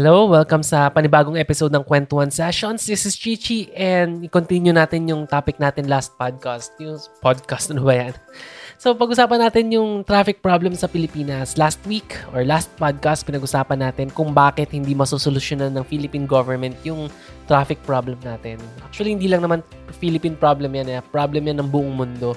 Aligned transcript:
Hello, 0.00 0.24
welcome 0.32 0.64
sa 0.64 0.88
panibagong 0.88 1.36
episode 1.36 1.68
ng 1.76 1.84
Kwentuhan 1.84 2.32
Sessions. 2.32 2.88
This 2.88 3.04
is 3.04 3.20
Chichi 3.20 3.68
and 3.76 4.24
i-continue 4.24 4.72
natin 4.72 5.04
yung 5.04 5.28
topic 5.28 5.60
natin 5.60 5.92
last 5.92 6.16
podcast. 6.16 6.72
Yung 6.80 6.96
podcast, 7.20 7.68
ano 7.68 7.84
ba 7.84 7.92
yan? 7.92 8.16
So, 8.80 8.96
pag-usapan 8.96 9.44
natin 9.44 9.76
yung 9.76 10.00
traffic 10.08 10.40
problem 10.40 10.72
sa 10.72 10.88
Pilipinas. 10.88 11.60
Last 11.60 11.84
week 11.84 12.16
or 12.32 12.48
last 12.48 12.72
podcast, 12.80 13.28
pinag-usapan 13.28 13.84
natin 13.84 14.08
kung 14.08 14.32
bakit 14.32 14.72
hindi 14.72 14.96
masosolusyonan 14.96 15.76
ng 15.76 15.84
Philippine 15.84 16.24
government 16.24 16.80
yung 16.80 17.12
traffic 17.44 17.76
problem 17.84 18.16
natin. 18.24 18.56
Actually, 18.80 19.12
hindi 19.12 19.28
lang 19.28 19.44
naman 19.44 19.60
Philippine 20.00 20.32
problem 20.32 20.80
yan. 20.80 20.96
Eh. 20.96 21.04
Problem 21.12 21.44
yan 21.44 21.60
ng 21.60 21.68
buong 21.68 21.92
mundo. 21.92 22.32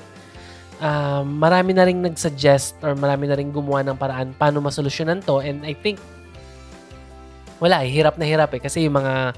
Uh, 0.84 1.24
marami 1.24 1.71
na 1.71 1.88
rin 1.88 2.04
nag-suggest 2.04 2.83
or 2.83 2.91
marami 2.91 3.32
na 3.32 3.39
rin 3.39 3.55
gumawa 3.55 3.88
ng 3.88 3.96
paraan 3.96 4.36
paano 4.36 4.60
masolusyonan 4.60 5.24
to 5.24 5.39
and 5.39 5.64
I 5.64 5.71
think 5.71 5.96
wala 7.64 7.88
eh, 7.88 7.90
hirap 7.90 8.20
na 8.20 8.28
hirap 8.28 8.52
eh. 8.52 8.60
Kasi 8.60 8.84
yung 8.84 9.00
mga 9.00 9.32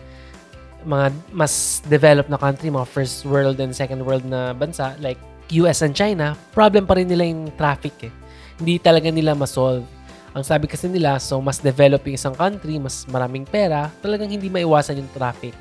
mga 0.85 1.05
mas 1.29 1.85
developed 1.85 2.29
na 2.29 2.41
country, 2.41 2.73
mga 2.73 2.89
first 2.89 3.21
world 3.25 3.61
and 3.61 3.73
second 3.73 4.01
world 4.01 4.25
na 4.25 4.53
bansa, 4.57 4.97
like 4.97 5.21
US 5.53 5.85
and 5.85 5.93
China, 5.93 6.33
problem 6.53 6.89
pa 6.89 6.97
rin 6.97 7.05
nila 7.05 7.25
yung 7.25 7.53
traffic 7.53 8.09
eh. 8.09 8.13
Hindi 8.57 8.81
talaga 8.81 9.13
nila 9.13 9.37
masolve. 9.37 9.85
Ang 10.33 10.43
sabi 10.43 10.65
kasi 10.65 10.89
nila, 10.89 11.21
so 11.21 11.37
mas 11.39 11.61
develop 11.61 12.01
yung 12.05 12.17
isang 12.17 12.35
country, 12.35 12.81
mas 12.81 13.05
maraming 13.07 13.45
pera, 13.45 13.93
talagang 14.01 14.27
hindi 14.27 14.49
maiwasan 14.49 14.99
yung 14.99 15.11
traffic. 15.13 15.53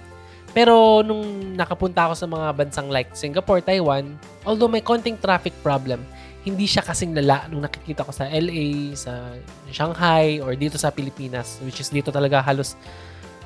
Pero 0.55 1.03
nung 1.03 1.55
nakapunta 1.59 2.07
ako 2.11 2.15
sa 2.15 2.27
mga 2.31 2.47
bansang 2.55 2.89
like 2.89 3.11
Singapore, 3.15 3.63
Taiwan, 3.63 4.15
although 4.47 4.71
may 4.71 4.83
konting 4.83 5.19
traffic 5.19 5.55
problem, 5.67 6.03
hindi 6.45 6.69
siya 6.69 6.85
kasing 6.85 7.17
lala 7.17 7.49
nung 7.49 7.65
nakikita 7.65 8.05
ko 8.05 8.13
sa 8.13 8.29
LA, 8.29 8.93
sa 8.93 9.33
Shanghai, 9.73 10.45
or 10.45 10.53
dito 10.53 10.77
sa 10.77 10.93
Pilipinas, 10.93 11.59
which 11.65 11.81
is 11.81 11.89
dito 11.89 12.13
talaga 12.13 12.45
halos 12.45 12.77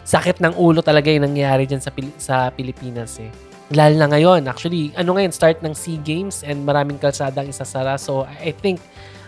sakit 0.03 0.43
ng 0.43 0.59
ulo 0.59 0.83
talaga 0.83 1.13
yung 1.13 1.31
nangyayari 1.31 1.69
dyan 1.69 1.79
sa, 1.79 1.95
Pil- 1.95 2.17
sa 2.19 2.51
Pilipinas 2.51 3.23
eh. 3.23 3.31
Lalo 3.71 3.95
na 4.01 4.09
ngayon, 4.09 4.49
actually, 4.49 4.91
ano 4.97 5.15
ngayon, 5.15 5.31
start 5.31 5.61
ng 5.61 5.77
SEA 5.77 6.01
Games 6.01 6.41
and 6.41 6.65
maraming 6.65 6.97
kalsada 6.97 7.45
ang 7.45 7.53
isasara. 7.53 8.01
So, 8.01 8.25
I 8.41 8.57
think 8.57 8.81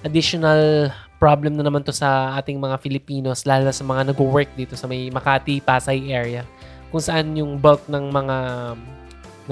additional 0.03 0.89
problem 1.21 1.61
na 1.61 1.65
naman 1.69 1.85
to 1.85 1.93
sa 1.93 2.33
ating 2.41 2.57
mga 2.57 2.81
Filipinos, 2.81 3.45
lalo 3.45 3.69
sa 3.69 3.85
mga 3.85 4.17
nag-work 4.17 4.49
dito 4.57 4.73
sa 4.75 4.89
may 4.89 5.13
Makati, 5.13 5.61
Pasay 5.61 6.09
area, 6.09 6.49
kung 6.89 7.05
saan 7.05 7.37
yung 7.37 7.61
bulk 7.61 7.85
ng 7.87 8.09
mga 8.09 8.37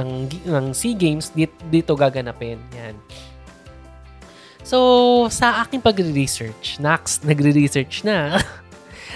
ng, 0.00 0.11
ng 0.48 0.66
SEA 0.72 0.96
Games 0.96 1.28
dito, 1.36 1.55
dito 1.69 1.92
gaganapin. 1.92 2.56
Yan. 2.72 2.96
So, 4.69 5.33
sa 5.33 5.64
aking 5.64 5.80
pagre-research, 5.80 6.77
Nax, 6.77 7.24
nagre-research 7.24 8.05
na. 8.05 8.36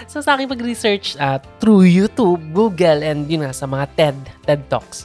so, 0.08 0.24
sa 0.24 0.32
aking 0.32 0.48
pag-research 0.48 1.12
uh, 1.20 1.36
through 1.60 1.84
YouTube, 1.84 2.40
Google, 2.56 3.04
and 3.04 3.28
yun 3.28 3.44
nga, 3.44 3.52
sa 3.52 3.68
mga 3.68 3.84
TED, 3.92 4.16
TED 4.48 4.62
Talks, 4.72 5.04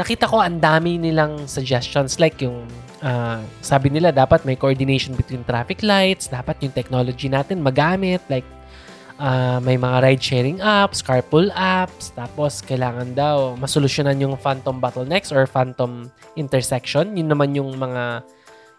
nakita 0.00 0.24
ko 0.24 0.40
ang 0.40 0.56
dami 0.56 0.96
nilang 0.96 1.44
suggestions 1.44 2.16
like 2.16 2.40
yung 2.40 2.64
uh, 3.04 3.44
sabi 3.60 3.92
nila 3.92 4.08
dapat 4.08 4.48
may 4.48 4.56
coordination 4.56 5.12
between 5.12 5.44
traffic 5.44 5.84
lights, 5.84 6.32
dapat 6.32 6.56
yung 6.64 6.72
technology 6.72 7.28
natin 7.28 7.60
magamit 7.60 8.24
like 8.32 8.48
uh, 9.20 9.60
may 9.60 9.76
mga 9.76 10.00
ride-sharing 10.00 10.64
apps, 10.64 11.04
carpool 11.04 11.52
apps, 11.52 12.08
tapos 12.16 12.64
kailangan 12.64 13.12
daw 13.12 13.52
masolusyonan 13.60 14.16
yung 14.16 14.32
phantom 14.40 14.80
bottlenecks 14.80 15.28
or 15.28 15.44
phantom 15.44 16.08
intersection. 16.40 17.12
Yun 17.20 17.28
naman 17.28 17.52
yung 17.52 17.76
mga 17.76 18.24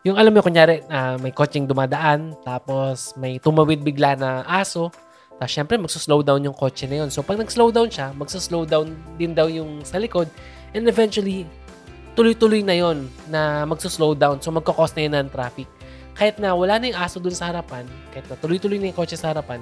yung 0.05 0.21
alam 0.21 0.29
mo, 0.29 0.45
kunyari, 0.45 0.85
uh, 0.85 1.17
may 1.17 1.33
coaching 1.33 1.65
dumadaan, 1.65 2.37
tapos 2.45 3.17
may 3.17 3.41
tumawid 3.41 3.81
bigla 3.81 4.13
na 4.13 4.45
aso, 4.45 4.93
tapos 5.41 5.49
syempre, 5.51 5.81
magsuslow 5.81 6.21
down 6.21 6.45
yung 6.45 6.53
kotse 6.53 6.85
na 6.85 7.01
yun. 7.01 7.09
So, 7.09 7.25
pag 7.25 7.41
nag-slow 7.41 7.73
down 7.73 7.89
siya, 7.89 8.13
magsuslow 8.13 8.69
down 8.69 8.93
din 9.17 9.33
daw 9.33 9.49
yung 9.49 9.81
sa 9.81 9.97
likod, 9.97 10.29
and 10.77 10.85
eventually, 10.85 11.49
tuloy-tuloy 12.13 12.61
na 12.61 12.77
yon 12.77 13.09
na 13.33 13.65
magsuslow 13.65 14.13
down. 14.13 14.37
So, 14.45 14.53
magkakos 14.53 14.93
na 14.93 15.01
yun 15.09 15.13
ng 15.17 15.29
traffic. 15.33 15.65
Kahit 16.13 16.37
na 16.37 16.53
wala 16.53 16.77
na 16.77 16.93
yung 16.93 17.01
aso 17.01 17.17
dun 17.17 17.33
sa 17.33 17.49
harapan, 17.49 17.89
kahit 18.13 18.29
na 18.29 18.37
tuloy-tuloy 18.37 18.77
na 18.77 18.93
yung 18.93 18.97
kotse 19.01 19.17
sa 19.17 19.33
harapan, 19.33 19.57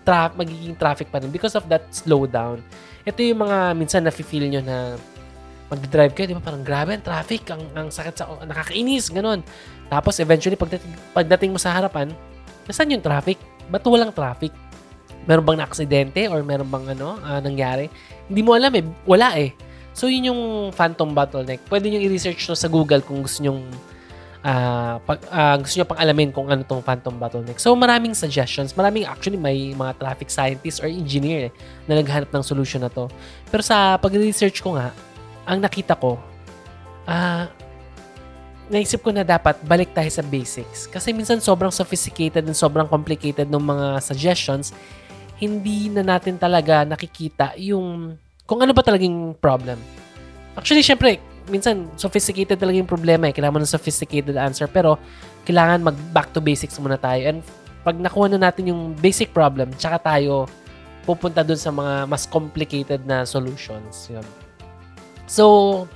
tra- 0.00 0.32
magiging 0.32 0.80
traffic 0.80 1.12
pa 1.12 1.20
rin 1.20 1.28
because 1.28 1.52
of 1.60 1.68
that 1.68 1.84
slowdown. 1.92 2.64
Ito 3.04 3.20
yung 3.20 3.44
mga 3.44 3.76
minsan 3.76 4.00
na-feel 4.08 4.48
nyo 4.48 4.64
na 4.64 4.96
mag-drive 5.72 6.12
kayo, 6.12 6.26
di 6.28 6.36
ba? 6.36 6.44
Parang 6.44 6.62
grabe 6.62 6.92
ang 6.94 7.04
traffic, 7.04 7.48
ang, 7.50 7.62
ang 7.72 7.88
sakit 7.88 8.14
sa, 8.14 8.28
nakakainis, 8.44 9.08
ganun. 9.08 9.40
Tapos 9.88 10.16
eventually, 10.18 10.56
pagdating, 10.56 10.92
pagdating 11.12 11.50
mo 11.52 11.58
sa 11.60 11.72
harapan, 11.74 12.10
nasan 12.66 12.92
yung 12.92 13.04
traffic? 13.04 13.36
Ba't 13.68 13.84
walang 13.84 14.12
traffic? 14.12 14.52
Meron 15.24 15.44
bang 15.44 15.58
na-aksidente 15.64 16.28
or 16.28 16.44
meron 16.44 16.68
bang 16.68 16.96
ano, 16.96 17.16
uh, 17.20 17.40
nangyari? 17.40 17.88
Hindi 18.28 18.40
mo 18.44 18.52
alam 18.52 18.72
eh. 18.76 18.84
Wala 19.08 19.36
eh. 19.40 19.56
So, 19.94 20.10
yun 20.10 20.34
yung 20.34 20.42
phantom 20.74 21.14
bottleneck. 21.14 21.62
Pwede 21.70 21.88
nyo 21.88 22.02
i-research 22.02 22.44
to 22.44 22.58
sa 22.58 22.68
Google 22.68 23.00
kung 23.00 23.22
gusto 23.22 23.40
nyo 23.46 23.62
uh, 24.44 25.00
pag, 25.00 25.18
uh, 25.32 25.56
gusto 25.58 25.80
nyo 25.80 25.86
pang 25.88 26.00
alamin 26.02 26.30
kung 26.30 26.52
ano 26.52 26.62
tong 26.62 26.84
phantom 26.84 27.16
bottleneck. 27.16 27.56
So, 27.56 27.72
maraming 27.72 28.12
suggestions. 28.12 28.76
Maraming 28.76 29.08
actually 29.08 29.40
may 29.40 29.72
mga 29.72 29.96
traffic 29.96 30.28
scientists 30.28 30.78
or 30.82 30.90
engineer 30.90 31.48
eh, 31.48 31.52
na 31.88 31.98
naghanap 31.98 32.28
ng 32.28 32.44
solution 32.44 32.84
na 32.84 32.92
to. 32.92 33.08
Pero 33.48 33.64
sa 33.64 33.96
pag-research 33.96 34.60
ko 34.60 34.76
nga, 34.76 34.92
ang 35.48 35.64
nakita 35.64 35.96
ko, 35.96 36.20
ah, 37.08 37.48
uh, 37.48 37.63
naisip 38.72 39.04
ko 39.04 39.12
na 39.12 39.26
dapat 39.26 39.60
balik 39.68 39.92
tayo 39.92 40.08
sa 40.08 40.24
basics. 40.24 40.88
Kasi 40.88 41.12
minsan 41.12 41.40
sobrang 41.40 41.72
sophisticated 41.72 42.44
and 42.48 42.56
sobrang 42.56 42.88
complicated 42.88 43.48
ng 43.48 43.60
mga 43.60 44.00
suggestions, 44.00 44.72
hindi 45.36 45.92
na 45.92 46.00
natin 46.00 46.40
talaga 46.40 46.86
nakikita 46.86 47.58
yung 47.60 48.16
kung 48.44 48.60
ano 48.60 48.72
ba 48.76 48.84
talagang 48.84 49.36
problem. 49.40 49.80
Actually, 50.54 50.84
syempre, 50.84 51.18
minsan 51.48 51.88
sophisticated 51.96 52.56
talaga 52.60 52.76
yung 52.78 52.88
problema 52.88 53.28
eh. 53.28 53.34
Kailangan 53.34 53.54
mo 53.56 53.60
ng 53.64 53.74
sophisticated 53.74 54.36
answer. 54.36 54.68
Pero, 54.68 55.00
kailangan 55.44 55.84
mag 55.84 55.96
back 56.12 56.32
to 56.32 56.40
basics 56.40 56.76
muna 56.80 57.00
tayo. 57.00 57.20
And 57.24 57.40
pag 57.84 57.96
nakuha 58.00 58.32
na 58.32 58.48
natin 58.48 58.72
yung 58.72 58.96
basic 58.96 59.32
problem, 59.36 59.72
tsaka 59.76 60.00
tayo 60.14 60.48
pupunta 61.04 61.44
dun 61.44 61.60
sa 61.60 61.68
mga 61.68 62.08
mas 62.08 62.24
complicated 62.24 63.04
na 63.04 63.28
solutions. 63.28 64.08
Yun. 64.08 64.24
So, 65.28 65.44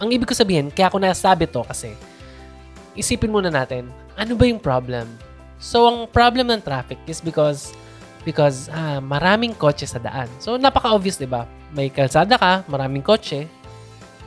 ang 0.01 0.13
ibig 0.13 0.29
ko 0.29 0.37
sabihin, 0.37 0.69
kaya 0.73 0.93
ako 0.93 1.01
nasabi 1.01 1.49
to 1.49 1.65
kasi, 1.65 1.97
isipin 2.99 3.31
muna 3.31 3.49
natin, 3.49 3.87
ano 4.19 4.35
ba 4.35 4.45
yung 4.45 4.59
problem? 4.59 5.07
So, 5.63 5.87
ang 5.87 6.11
problem 6.11 6.51
ng 6.51 6.63
traffic 6.63 6.99
is 7.07 7.23
because 7.23 7.71
because 8.27 8.67
ah, 8.75 8.99
maraming 8.99 9.55
kotse 9.55 9.87
sa 9.87 10.03
daan. 10.03 10.27
So, 10.43 10.59
napaka-obvious, 10.59 11.17
di 11.17 11.31
ba? 11.31 11.47
May 11.71 11.89
kalsada 11.89 12.35
ka, 12.37 12.67
maraming 12.67 13.03
kotse. 13.07 13.47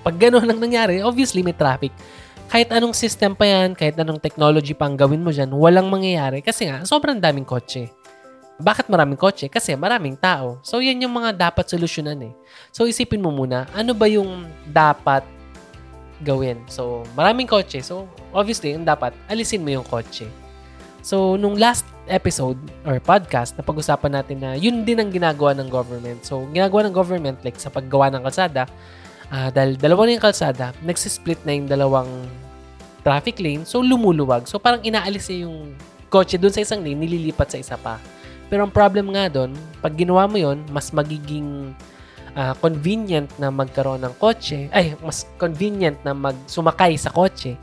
Pag 0.02 0.18
gano'n 0.18 0.48
ang 0.48 0.60
nangyari, 0.60 1.04
obviously 1.04 1.46
may 1.46 1.54
traffic. 1.54 1.94
Kahit 2.52 2.68
anong 2.74 2.92
system 2.92 3.32
pa 3.32 3.48
yan, 3.48 3.78
kahit 3.78 3.96
anong 3.96 4.20
technology 4.20 4.76
pa 4.76 4.90
ang 4.90 5.00
gawin 5.00 5.24
mo 5.24 5.32
dyan, 5.32 5.54
walang 5.56 5.88
mangyayari 5.88 6.44
kasi 6.44 6.68
nga, 6.68 6.84
sobrang 6.84 7.22
daming 7.22 7.48
kotse. 7.48 7.88
Bakit 8.62 8.92
maraming 8.92 9.18
kotse? 9.18 9.48
Kasi 9.48 9.74
maraming 9.74 10.20
tao. 10.20 10.60
So, 10.62 10.84
yan 10.84 11.00
yung 11.02 11.16
mga 11.16 11.38
dapat 11.38 11.72
solusyonan 11.72 12.20
eh. 12.28 12.34
So, 12.70 12.86
isipin 12.86 13.24
mo 13.24 13.32
muna, 13.32 13.66
ano 13.72 13.96
ba 13.96 14.06
yung 14.06 14.52
dapat 14.68 15.24
gawin? 16.22 16.62
So, 16.70 17.04
maraming 17.18 17.50
kotse. 17.50 17.82
So, 17.82 18.08
obviously, 18.32 18.74
yung 18.78 18.86
dapat, 18.86 19.12
alisin 19.28 19.66
mo 19.66 19.74
yung 19.74 19.86
kotse. 19.86 20.30
So, 21.02 21.34
nung 21.36 21.58
last 21.58 21.86
episode 22.06 22.62
or 22.86 23.02
podcast, 23.02 23.58
na 23.58 23.66
pag-usapan 23.66 24.22
natin 24.22 24.38
na 24.38 24.54
yun 24.54 24.86
din 24.86 25.02
ang 25.02 25.10
ginagawa 25.10 25.58
ng 25.58 25.68
government. 25.68 26.22
So, 26.22 26.46
ginagawa 26.54 26.86
ng 26.88 26.94
government, 26.94 27.42
like 27.42 27.58
sa 27.58 27.74
paggawa 27.74 28.14
ng 28.14 28.22
kalsada, 28.22 28.70
uh, 29.34 29.50
dahil 29.50 29.82
dalawa 29.82 30.06
na 30.06 30.18
yung 30.18 30.26
kalsada, 30.26 30.76
nagsisplit 30.86 31.42
na 31.42 31.58
yung 31.58 31.66
dalawang 31.66 32.10
traffic 33.02 33.42
lane, 33.42 33.66
so 33.66 33.82
lumuluwag. 33.82 34.46
So, 34.46 34.62
parang 34.62 34.86
inaalis 34.86 35.34
yung 35.34 35.74
kotse 36.14 36.38
dun 36.38 36.54
sa 36.54 36.62
isang 36.62 36.86
lane, 36.86 37.02
nililipat 37.02 37.50
sa 37.50 37.58
isa 37.58 37.76
pa. 37.82 37.98
Pero 38.52 38.68
ang 38.68 38.74
problem 38.74 39.16
nga 39.16 39.32
doon, 39.32 39.56
pag 39.80 39.96
ginawa 39.96 40.28
mo 40.28 40.36
yon 40.36 40.62
mas 40.70 40.92
magiging 40.92 41.72
uh, 42.36 42.54
convenient 42.60 43.28
na 43.38 43.52
magkaroon 43.52 44.04
ng 44.04 44.14
kotse, 44.18 44.68
ay, 44.72 44.96
mas 45.04 45.28
convenient 45.36 45.98
na 46.04 46.16
magsumakay 46.16 46.96
sa 46.96 47.12
kotse. 47.12 47.56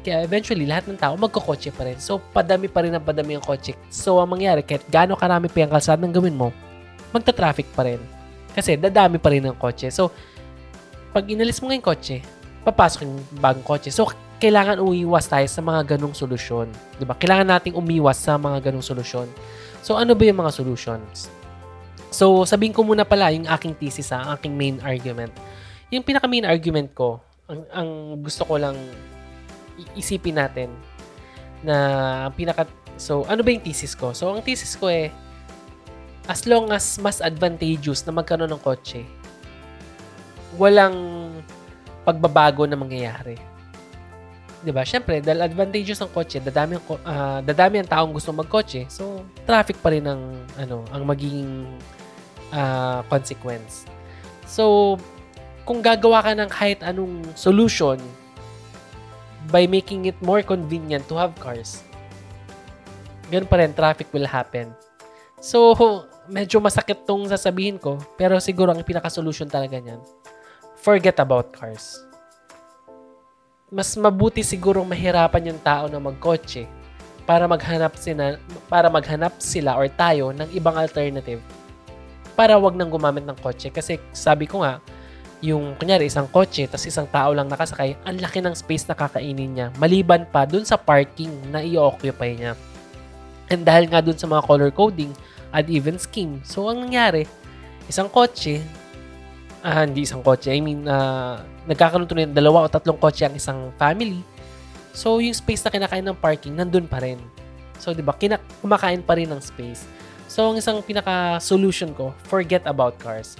Kaya 0.00 0.24
eventually, 0.24 0.64
lahat 0.64 0.88
ng 0.88 0.96
tao 0.96 1.12
magkokotse 1.16 1.68
pa 1.76 1.84
rin. 1.84 2.00
So, 2.00 2.16
padami 2.32 2.72
pa 2.72 2.80
rin 2.80 2.96
ang 2.96 3.04
padami 3.04 3.36
ang 3.36 3.44
kotse. 3.44 3.76
So, 3.92 4.16
ang 4.16 4.32
mangyari, 4.32 4.64
kahit 4.64 4.88
gaano 4.88 5.12
karami 5.16 5.52
pa 5.52 5.60
yung 5.60 5.72
kalsada 5.72 6.00
ng 6.00 6.14
gawin 6.16 6.36
mo, 6.36 6.48
magta-traffic 7.12 7.68
pa 7.76 7.84
rin. 7.84 8.00
Kasi 8.56 8.80
dadami 8.80 9.20
pa 9.20 9.28
rin 9.28 9.44
ang 9.44 9.56
kotse. 9.56 9.92
So, 9.92 10.08
pag 11.12 11.28
inalis 11.28 11.60
mo 11.60 11.68
ngayong 11.68 11.84
kotse, 11.84 12.24
papasok 12.64 13.04
yung 13.04 13.20
bagong 13.36 13.66
kotse. 13.66 13.92
So, 13.92 14.08
kailangan 14.40 14.80
umiwas 14.80 15.28
tayo 15.28 15.44
sa 15.44 15.60
mga 15.60 15.96
ganong 15.96 16.16
solusyon. 16.16 16.72
ba? 17.04 17.12
Kailangan 17.12 17.60
nating 17.60 17.76
umiwas 17.76 18.16
sa 18.16 18.40
mga 18.40 18.72
ganong 18.72 18.84
solusyon. 18.84 19.28
So, 19.84 20.00
ano 20.00 20.16
ba 20.16 20.24
yung 20.24 20.40
mga 20.40 20.52
solutions? 20.56 21.28
So, 22.10 22.42
sabihin 22.42 22.74
ko 22.74 22.82
muna 22.82 23.06
pala 23.06 23.30
yung 23.30 23.46
aking 23.46 23.78
thesis, 23.78 24.10
ha, 24.10 24.26
ang 24.26 24.30
aking 24.34 24.54
main 24.58 24.76
argument. 24.82 25.30
Yung 25.94 26.02
pinaka-main 26.02 26.46
argument 26.46 26.90
ko, 26.90 27.22
ang, 27.46 27.62
ang 27.70 27.90
gusto 28.22 28.42
ko 28.46 28.58
lang 28.58 28.74
isipin 29.94 30.38
natin 30.38 30.70
na 31.62 31.76
ang 32.28 32.34
pinaka... 32.34 32.66
So, 33.00 33.24
ano 33.30 33.40
ba 33.40 33.50
yung 33.54 33.64
thesis 33.64 33.94
ko? 33.94 34.10
So, 34.12 34.34
ang 34.34 34.42
thesis 34.42 34.74
ko 34.74 34.90
eh, 34.90 35.08
as 36.28 36.44
long 36.46 36.68
as 36.70 36.98
mas 37.00 37.22
advantageous 37.22 38.04
na 38.04 38.12
magkaroon 38.12 38.50
ng 38.54 38.62
kotse, 38.62 39.02
walang 40.58 40.94
pagbabago 42.02 42.66
na 42.66 42.78
mangyayari. 42.78 43.49
'Di 44.60 44.70
ba? 44.72 44.84
Syempre, 44.84 45.24
dahil 45.24 45.40
advantageous 45.40 46.00
ng 46.04 46.12
kotse, 46.12 46.36
dadami 46.40 46.76
ang 46.76 46.84
uh, 46.84 47.40
dadami 47.40 47.80
ang 47.80 47.88
taong 47.88 48.12
gusto 48.12 48.30
magkotse. 48.32 48.84
So, 48.92 49.24
traffic 49.48 49.80
pa 49.80 49.92
rin 49.92 50.04
ang 50.04 50.36
ano, 50.60 50.84
ang 50.92 51.02
magiging 51.08 51.64
uh, 52.52 53.00
consequence. 53.08 53.88
So, 54.44 54.96
kung 55.64 55.80
gagawa 55.80 56.20
ka 56.20 56.32
ng 56.36 56.50
kahit 56.52 56.80
anong 56.84 57.24
solution 57.32 57.96
by 59.48 59.64
making 59.64 60.12
it 60.12 60.18
more 60.20 60.44
convenient 60.44 61.08
to 61.08 61.16
have 61.16 61.32
cars, 61.40 61.80
ganun 63.32 63.48
pa 63.48 63.64
rin, 63.64 63.72
traffic 63.72 64.12
will 64.12 64.28
happen. 64.28 64.76
So, 65.40 65.72
medyo 66.28 66.60
masakit 66.60 67.08
tong 67.08 67.24
sasabihin 67.32 67.80
ko, 67.80 67.96
pero 68.20 68.36
siguro 68.44 68.76
ang 68.76 68.84
pinaka-solution 68.84 69.48
talaga 69.48 69.80
niyan, 69.80 70.04
forget 70.76 71.16
about 71.16 71.48
cars 71.56 72.09
mas 73.70 73.94
mabuti 73.94 74.42
sigurong 74.42 74.86
mahirapan 74.86 75.54
yung 75.54 75.60
tao 75.62 75.86
na 75.86 76.02
magkotse 76.02 76.66
para 77.22 77.46
maghanap 77.46 77.94
sila 77.94 78.34
para 78.66 78.90
maghanap 78.90 79.38
sila 79.38 79.78
or 79.78 79.86
tayo 79.86 80.34
ng 80.34 80.50
ibang 80.50 80.74
alternative 80.74 81.38
para 82.34 82.58
wag 82.58 82.74
nang 82.74 82.90
gumamit 82.90 83.22
ng 83.22 83.36
kotse. 83.38 83.70
Kasi 83.70 84.02
sabi 84.10 84.50
ko 84.50 84.66
nga 84.66 84.82
yung 85.38 85.78
kunyari 85.78 86.10
isang 86.10 86.26
kotse 86.26 86.66
tapos 86.66 86.90
isang 86.90 87.06
tao 87.06 87.30
lang 87.30 87.46
nakasakay 87.46 87.96
ang 88.02 88.18
laki 88.18 88.42
ng 88.42 88.54
space 88.58 88.90
na 88.90 88.98
kakainin 88.98 89.50
niya. 89.54 89.66
Maliban 89.78 90.26
pa 90.26 90.42
dun 90.48 90.66
sa 90.66 90.74
parking 90.74 91.30
na 91.54 91.62
i-occupy 91.62 92.34
niya. 92.34 92.52
And 93.52 93.62
dahil 93.62 93.86
nga 93.86 94.02
dun 94.02 94.18
sa 94.18 94.26
mga 94.26 94.42
color 94.46 94.72
coding 94.74 95.14
at 95.50 95.66
even 95.66 95.98
scheme 95.98 96.38
so 96.46 96.70
ang 96.70 96.86
nangyari 96.86 97.26
isang 97.90 98.06
kotse 98.06 98.62
ah, 99.66 99.82
hindi 99.82 100.06
isang 100.06 100.22
kotse 100.22 100.54
I 100.54 100.62
mean 100.62 100.86
uh, 100.86 101.42
nagkakaroon 101.70 102.10
tuloy 102.10 102.26
ng 102.26 102.34
dalawa 102.34 102.66
o 102.66 102.68
tatlong 102.68 102.98
kotse 102.98 103.22
ang 103.22 103.38
isang 103.38 103.70
family, 103.78 104.26
so 104.90 105.22
yung 105.22 105.32
space 105.32 105.62
na 105.62 105.70
kinakain 105.70 106.02
ng 106.02 106.18
parking, 106.18 106.58
nandun 106.58 106.90
pa 106.90 106.98
rin. 106.98 107.22
So, 107.80 107.96
di 107.96 108.04
ba, 108.04 108.12
kina- 108.12 108.42
kumakain 108.60 109.00
pa 109.00 109.16
rin 109.16 109.30
ng 109.30 109.40
space. 109.40 109.88
So, 110.28 110.52
ang 110.52 110.60
isang 110.60 110.78
pinaka-solution 110.84 111.96
ko, 111.96 112.12
forget 112.28 112.62
about 112.68 113.00
cars. 113.00 113.34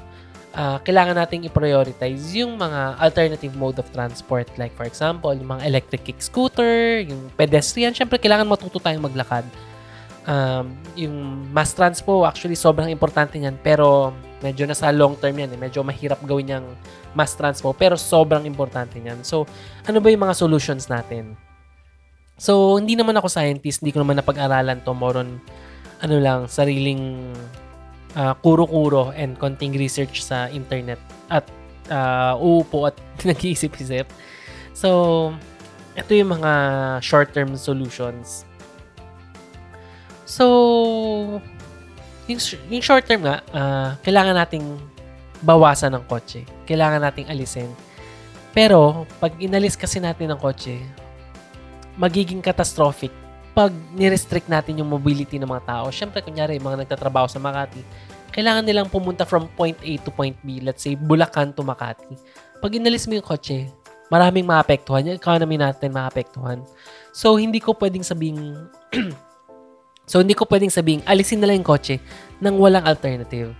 Uh, 0.50 0.82
kailangan 0.82 1.14
nating 1.14 1.46
i-prioritize 1.46 2.34
yung 2.34 2.58
mga 2.58 2.98
alternative 2.98 3.54
mode 3.54 3.78
of 3.78 3.86
transport. 3.94 4.50
Like, 4.58 4.74
for 4.74 4.82
example, 4.82 5.30
yung 5.30 5.46
mga 5.46 5.62
electric 5.70 6.02
kick 6.10 6.18
scooter, 6.18 7.06
yung 7.06 7.30
pedestrian. 7.38 7.94
Siyempre, 7.94 8.18
kailangan 8.18 8.50
matuto 8.50 8.82
tayong 8.82 9.06
maglakad. 9.06 9.46
Um, 10.26 10.74
yung 10.98 11.46
mass 11.54 11.70
transpo, 11.70 12.26
actually, 12.26 12.58
sobrang 12.58 12.90
importante 12.90 13.38
niyan. 13.38 13.54
Pero, 13.62 14.10
medyo 14.40 14.64
nasa 14.64 14.92
long 14.92 15.16
term 15.16 15.36
yan. 15.36 15.52
Eh. 15.52 15.60
Medyo 15.60 15.84
mahirap 15.84 16.20
gawin 16.24 16.56
yung 16.56 16.66
mass 17.12 17.36
transpo. 17.36 17.72
Pero 17.76 17.96
sobrang 17.96 18.44
importante 18.44 18.96
niyan. 19.00 19.24
So, 19.24 19.44
ano 19.84 20.00
ba 20.00 20.08
yung 20.12 20.24
mga 20.24 20.36
solutions 20.36 20.88
natin? 20.88 21.36
So, 22.40 22.80
hindi 22.80 22.96
naman 22.96 23.16
ako 23.20 23.28
scientist. 23.28 23.84
Hindi 23.84 23.92
ko 23.92 24.00
naman 24.00 24.16
napag-aralan 24.20 24.80
to. 24.84 24.96
More 24.96 25.20
ano 26.00 26.16
lang, 26.16 26.48
sariling 26.48 27.36
uh, 28.16 28.32
kuro-kuro 28.40 29.12
and 29.12 29.36
konting 29.36 29.76
research 29.76 30.24
sa 30.24 30.48
internet. 30.48 30.98
At 31.28 31.44
uh, 31.92 32.40
uupo 32.40 32.88
at 32.88 32.96
nag-iisip-isip. 33.28 34.08
So, 34.72 35.32
ito 35.92 36.10
yung 36.16 36.40
mga 36.40 36.52
short-term 37.04 37.52
solutions. 37.60 38.48
So, 40.24 41.42
yung, 42.30 42.42
yung 42.70 42.84
short 42.84 43.04
term 43.06 43.26
nga, 43.26 43.42
uh, 43.50 43.90
kailangan 44.06 44.36
nating 44.38 44.64
bawasan 45.42 45.92
ng 45.96 46.04
kotse. 46.06 46.46
Kailangan 46.64 47.02
nating 47.02 47.28
alisin. 47.28 47.70
Pero, 48.54 49.06
pag 49.18 49.34
inalis 49.38 49.78
kasi 49.78 49.98
natin 50.02 50.34
ng 50.34 50.40
kotse, 50.40 50.78
magiging 51.98 52.40
catastrophic 52.40 53.12
pag 53.50 53.74
ni-restrict 53.92 54.46
natin 54.46 54.78
yung 54.78 54.90
mobility 54.90 55.36
ng 55.36 55.50
mga 55.50 55.66
tao. 55.66 55.86
Siyempre, 55.90 56.22
kunyari, 56.22 56.62
mga 56.62 56.86
nagtatrabaho 56.86 57.26
sa 57.26 57.42
Makati, 57.42 57.82
kailangan 58.30 58.62
nilang 58.62 58.86
pumunta 58.86 59.26
from 59.26 59.50
point 59.58 59.74
A 59.82 59.98
to 60.06 60.10
point 60.14 60.38
B, 60.46 60.62
let's 60.62 60.86
say, 60.86 60.94
Bulacan 60.94 61.50
to 61.52 61.66
Makati. 61.66 62.14
Pag 62.62 62.78
inalis 62.78 63.10
mo 63.10 63.18
yung 63.18 63.26
kotse, 63.26 63.66
maraming 64.06 64.46
maapektuhan. 64.46 65.06
Yung 65.06 65.18
economy 65.18 65.58
natin 65.58 65.90
maapektuhan. 65.90 66.62
So, 67.10 67.38
hindi 67.38 67.58
ko 67.58 67.74
pwedeng 67.74 68.06
sabing 68.06 68.38
So, 70.10 70.18
hindi 70.18 70.34
ko 70.34 70.42
pwedeng 70.50 70.74
sabihin, 70.74 71.06
alisin 71.06 71.38
na 71.38 71.46
lang 71.46 71.62
yung 71.62 71.70
kotse 71.70 72.02
nang 72.42 72.58
walang 72.58 72.82
alternative. 72.82 73.54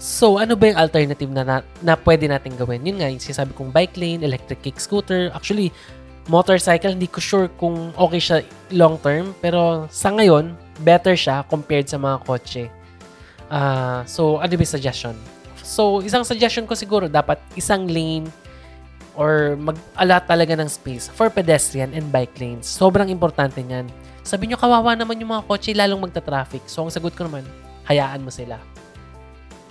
So, 0.00 0.40
ano 0.40 0.56
ba 0.56 0.72
yung 0.72 0.80
alternative 0.80 1.28
na, 1.28 1.44
na, 1.44 1.56
na 1.84 1.92
pwede 1.92 2.24
natin 2.24 2.56
gawin? 2.56 2.80
Yun 2.88 3.04
nga, 3.04 3.12
yung 3.12 3.20
sinasabi 3.20 3.52
kong 3.52 3.68
bike 3.68 4.00
lane, 4.00 4.24
electric 4.24 4.64
kick 4.64 4.80
scooter. 4.80 5.28
Actually, 5.36 5.68
motorcycle, 6.24 6.96
hindi 6.96 7.04
ko 7.04 7.20
sure 7.20 7.46
kung 7.60 7.92
okay 8.00 8.16
siya 8.16 8.40
long 8.72 8.96
term. 9.04 9.36
Pero 9.44 9.92
sa 9.92 10.08
ngayon, 10.08 10.56
better 10.80 11.12
siya 11.12 11.44
compared 11.52 11.84
sa 11.84 12.00
mga 12.00 12.16
kotse. 12.24 12.72
Uh, 13.52 14.00
so, 14.08 14.40
ano 14.40 14.56
ba 14.56 14.62
yung 14.64 14.72
suggestion? 14.72 15.12
So, 15.60 16.00
isang 16.00 16.24
suggestion 16.24 16.64
ko 16.64 16.72
siguro, 16.72 17.12
dapat 17.12 17.36
isang 17.60 17.84
lane 17.84 18.24
or 19.20 19.52
mag-alat 19.60 20.24
talaga 20.24 20.56
ng 20.56 20.70
space 20.72 21.12
for 21.12 21.28
pedestrian 21.28 21.92
and 21.92 22.08
bike 22.08 22.32
lanes. 22.40 22.64
Sobrang 22.64 23.12
importante 23.12 23.60
niyan. 23.60 23.84
Sabi 24.20 24.48
nyo, 24.48 24.56
kawawa 24.60 24.92
naman 24.94 25.16
yung 25.20 25.32
mga 25.32 25.46
kotse, 25.48 25.72
lalong 25.72 26.04
magta-traffic. 26.08 26.64
So, 26.68 26.84
ang 26.84 26.92
sagot 26.92 27.16
ko 27.16 27.24
naman, 27.26 27.44
hayaan 27.88 28.20
mo 28.20 28.30
sila. 28.30 28.60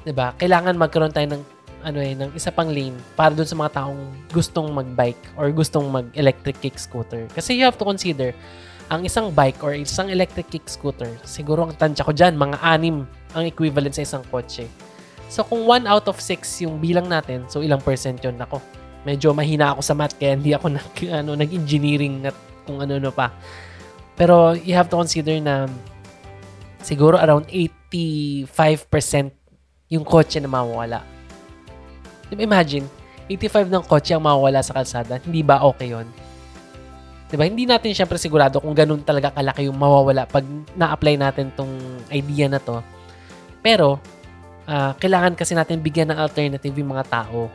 ba? 0.10 0.34
Kailangan 0.36 0.74
magkaroon 0.76 1.14
tayo 1.14 1.30
ng 1.38 1.44
ano 1.80 2.00
eh, 2.04 2.12
ng 2.12 2.36
isa 2.36 2.52
pang 2.52 2.68
lane 2.68 2.96
para 3.16 3.32
dun 3.32 3.48
sa 3.48 3.56
mga 3.56 3.72
taong 3.80 4.02
gustong 4.36 4.68
mag-bike 4.68 5.40
or 5.40 5.48
gustong 5.48 5.88
mag-electric 5.88 6.60
kick 6.60 6.76
scooter. 6.76 7.24
Kasi 7.32 7.56
you 7.56 7.64
have 7.64 7.80
to 7.80 7.88
consider, 7.88 8.36
ang 8.92 9.06
isang 9.08 9.32
bike 9.32 9.62
or 9.64 9.72
isang 9.78 10.12
electric 10.12 10.50
kick 10.52 10.66
scooter, 10.68 11.08
siguro 11.24 11.64
ang 11.64 11.74
tansya 11.78 12.04
ko 12.04 12.12
dyan, 12.12 12.36
mga 12.36 12.58
anim 12.60 13.08
ang 13.32 13.44
equivalent 13.48 13.96
sa 13.96 14.04
isang 14.04 14.24
kotse. 14.28 14.68
So, 15.30 15.46
kung 15.46 15.64
1 15.64 15.86
out 15.86 16.10
of 16.10 16.18
6 16.18 16.66
yung 16.66 16.82
bilang 16.82 17.06
natin, 17.06 17.46
so 17.48 17.62
ilang 17.62 17.80
percent 17.80 18.18
yun? 18.20 18.36
Ako, 18.42 18.60
medyo 19.06 19.30
mahina 19.32 19.78
ako 19.78 19.82
sa 19.86 19.94
math 19.94 20.18
kaya 20.18 20.36
hindi 20.36 20.58
ako 20.58 20.74
nag, 20.74 20.96
ano, 21.22 21.38
nag-engineering 21.38 22.28
at 22.28 22.36
kung 22.66 22.82
ano-ano 22.82 23.14
pa. 23.14 23.32
Pero 24.20 24.52
you 24.52 24.76
have 24.76 24.92
to 24.92 25.00
consider 25.00 25.40
na 25.40 25.72
siguro 26.84 27.16
around 27.16 27.48
85% 27.48 29.32
yung 29.88 30.04
kotse 30.04 30.44
na 30.44 30.52
mawawala. 30.52 31.08
Imagine, 32.36 32.84
85 33.32 33.72
ng 33.72 33.84
kotse 33.88 34.12
ang 34.12 34.28
mawawala 34.28 34.60
sa 34.60 34.76
kalsada. 34.76 35.24
Hindi 35.24 35.40
ba 35.40 35.64
okay 35.64 35.96
yon? 35.96 36.06
Diba? 37.30 37.46
Hindi 37.46 37.64
natin 37.64 37.96
syempre 37.96 38.20
sigurado 38.20 38.60
kung 38.60 38.76
ganun 38.76 39.06
talaga 39.06 39.32
kalaki 39.32 39.70
yung 39.70 39.78
mawawala 39.78 40.26
pag 40.28 40.44
na-apply 40.76 41.16
natin 41.16 41.54
tong 41.56 41.72
idea 42.12 42.52
na 42.52 42.60
to. 42.60 42.82
Pero, 43.62 44.02
uh, 44.68 44.92
kailangan 44.98 45.38
kasi 45.40 45.54
natin 45.54 45.80
bigyan 45.80 46.12
ng 46.12 46.20
alternative 46.20 46.76
yung 46.76 46.92
mga 46.92 47.06
tao 47.08 47.48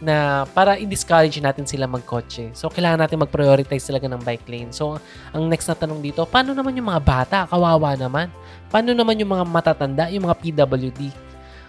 na 0.00 0.48
para 0.56 0.80
i-discourage 0.80 1.36
natin 1.44 1.68
sila 1.68 1.84
magkotse. 1.84 2.50
So, 2.56 2.72
kailangan 2.72 3.04
natin 3.04 3.20
mag-prioritize 3.20 3.84
talaga 3.84 4.08
ng 4.08 4.24
bike 4.24 4.48
lane. 4.48 4.72
So, 4.72 4.96
ang 5.36 5.44
next 5.52 5.68
na 5.68 5.76
tanong 5.76 6.00
dito, 6.00 6.24
paano 6.24 6.56
naman 6.56 6.72
yung 6.72 6.88
mga 6.88 7.02
bata? 7.04 7.38
Kawawa 7.44 7.94
naman. 8.00 8.32
Paano 8.72 8.96
naman 8.96 9.20
yung 9.20 9.28
mga 9.36 9.44
matatanda, 9.44 10.08
yung 10.08 10.24
mga 10.24 10.36
PWD? 10.40 11.12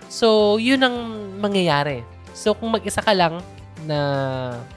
So, 0.07 0.55
yun 0.55 0.79
ang 0.79 0.95
mangyayari. 1.43 2.07
So, 2.31 2.55
kung 2.55 2.71
mag-isa 2.71 3.03
ka 3.03 3.11
lang 3.11 3.43
na 3.83 3.99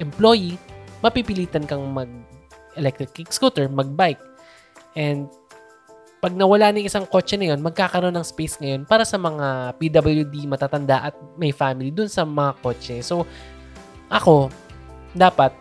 employee, 0.02 0.58
mapipilitan 0.99 1.62
kang 1.62 1.87
mag-electric 1.94 3.14
kick 3.14 3.30
scooter, 3.30 3.70
mag-bike. 3.70 4.20
And 4.99 5.30
pag 6.25 6.33
nawala 6.33 6.73
ng 6.73 6.88
isang 6.88 7.04
kotse 7.04 7.37
na 7.37 7.52
yun, 7.52 7.61
magkakaroon 7.61 8.16
ng 8.16 8.25
space 8.25 8.57
ngayon 8.57 8.88
para 8.88 9.04
sa 9.04 9.21
mga 9.21 9.76
PWD, 9.76 10.49
matatanda 10.49 11.12
at 11.12 11.14
may 11.37 11.52
family 11.52 11.93
dun 11.93 12.09
sa 12.09 12.25
mga 12.25 12.64
kotse. 12.64 13.04
So, 13.04 13.28
ako, 14.09 14.49
dapat 15.12 15.52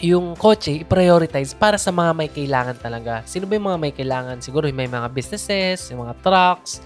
yung 0.00 0.40
kotse 0.40 0.80
i-prioritize 0.88 1.52
para 1.52 1.76
sa 1.76 1.92
mga 1.92 2.16
may 2.16 2.32
kailangan 2.32 2.80
talaga. 2.80 3.28
Sino 3.28 3.44
ba 3.44 3.60
yung 3.60 3.68
mga 3.68 3.80
may 3.84 3.92
kailangan? 3.92 4.40
Siguro 4.40 4.64
may 4.72 4.88
mga 4.88 5.04
businesses, 5.12 5.92
yung 5.92 6.08
mga 6.08 6.16
trucks, 6.24 6.80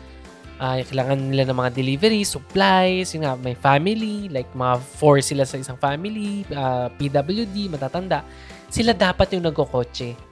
uh, 0.58 0.82
kailangan 0.82 1.22
nila 1.22 1.46
ng 1.46 1.54
mga 1.54 1.70
delivery, 1.78 2.26
supplies, 2.26 3.14
yung 3.14 3.22
nga, 3.22 3.38
may 3.38 3.54
family, 3.54 4.26
like 4.26 4.50
mga 4.58 4.74
four 4.98 5.22
sila 5.22 5.46
sa 5.46 5.54
isang 5.54 5.78
family, 5.78 6.42
uh, 6.50 6.90
ah, 6.90 6.98
PWD, 6.98 7.70
matatanda. 7.70 8.26
Sila 8.66 8.90
dapat 8.90 9.38
yung 9.38 9.46
nagkokotse 9.46 10.27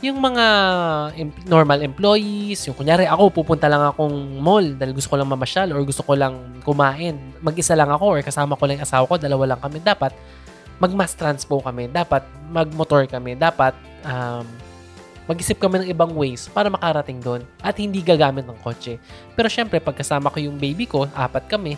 yung 0.00 0.16
mga 0.16 0.46
normal 1.44 1.84
employees, 1.84 2.64
yung 2.64 2.76
kunyari 2.76 3.04
ako, 3.04 3.44
pupunta 3.44 3.68
lang 3.68 3.84
akong 3.84 4.40
mall 4.40 4.64
dahil 4.64 4.96
gusto 4.96 5.12
ko 5.12 5.16
lang 5.20 5.28
mamasyal 5.28 5.76
or 5.76 5.84
gusto 5.84 6.00
ko 6.00 6.16
lang 6.16 6.40
kumain. 6.64 7.20
Mag-isa 7.44 7.76
lang 7.76 7.92
ako 7.92 8.16
or 8.16 8.20
kasama 8.24 8.56
ko 8.56 8.64
lang 8.64 8.80
yung 8.80 8.88
asawa 8.88 9.04
ko, 9.04 9.20
dalawa 9.20 9.54
lang 9.54 9.60
kami. 9.60 9.78
Dapat 9.84 10.12
mag-mass 10.80 11.12
transpo 11.12 11.60
kami. 11.60 11.92
Dapat 11.92 12.24
mag-motor 12.48 13.04
kami. 13.04 13.36
Dapat 13.36 13.76
um, 14.08 14.48
mag-isip 15.28 15.60
kami 15.60 15.84
ng 15.84 15.88
ibang 15.92 16.16
ways 16.16 16.48
para 16.48 16.72
makarating 16.72 17.20
doon 17.20 17.44
at 17.60 17.76
hindi 17.76 18.00
gagamit 18.00 18.48
ng 18.48 18.56
kotse. 18.64 18.96
Pero 19.36 19.52
syempre, 19.52 19.84
pagkasama 19.84 20.32
ko 20.32 20.40
yung 20.40 20.56
baby 20.56 20.88
ko, 20.88 21.04
apat 21.12 21.44
kami, 21.44 21.76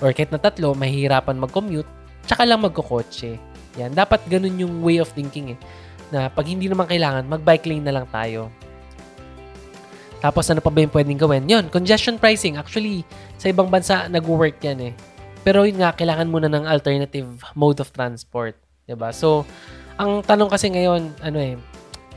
or 0.00 0.10
kahit 0.16 0.32
na 0.32 0.40
tatlo, 0.40 0.72
mahihirapan 0.72 1.36
mag-commute, 1.36 1.86
tsaka 2.24 2.48
lang 2.48 2.64
magkokotse. 2.64 3.36
Yan, 3.76 3.92
dapat 3.92 4.24
ganun 4.26 4.56
yung 4.56 4.74
way 4.80 4.98
of 4.98 5.12
thinking 5.12 5.54
eh. 5.54 5.58
Na 6.12 6.28
pag 6.28 6.44
hindi 6.44 6.68
naman 6.68 6.84
kailangan, 6.84 7.24
mag-bike 7.24 7.66
lane 7.66 7.84
na 7.88 7.94
lang 7.96 8.06
tayo. 8.12 8.52
Tapos 10.22 10.46
ano 10.52 10.62
pa 10.62 10.70
ba 10.70 10.84
yung 10.84 10.94
pwedeng 10.94 11.18
gawin? 11.18 11.44
Yun, 11.50 11.66
congestion 11.72 12.14
pricing. 12.20 12.54
Actually, 12.54 13.02
sa 13.40 13.50
ibang 13.50 13.66
bansa, 13.66 14.06
nag-work 14.06 14.62
yan 14.62 14.92
eh. 14.92 14.94
Pero 15.42 15.66
yun 15.66 15.82
nga, 15.82 15.90
kailangan 15.90 16.30
muna 16.30 16.46
ng 16.46 16.62
alternative 16.62 17.26
mode 17.58 17.82
of 17.82 17.90
transport. 17.90 18.54
ba 18.94 19.10
So, 19.10 19.42
ang 19.98 20.22
tanong 20.22 20.46
kasi 20.52 20.70
ngayon, 20.70 21.10
ano 21.18 21.38
eh, 21.42 21.58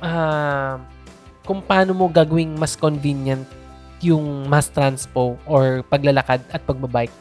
uh, 0.05 0.77
kung 1.41 1.65
paano 1.65 1.97
mo 1.97 2.05
gagawing 2.05 2.53
mas 2.53 2.77
convenient 2.77 3.45
yung 4.05 4.45
mass 4.45 4.69
transpo 4.69 5.41
or 5.49 5.81
paglalakad 5.89 6.45
at 6.53 6.61
pagbabike. 6.61 7.13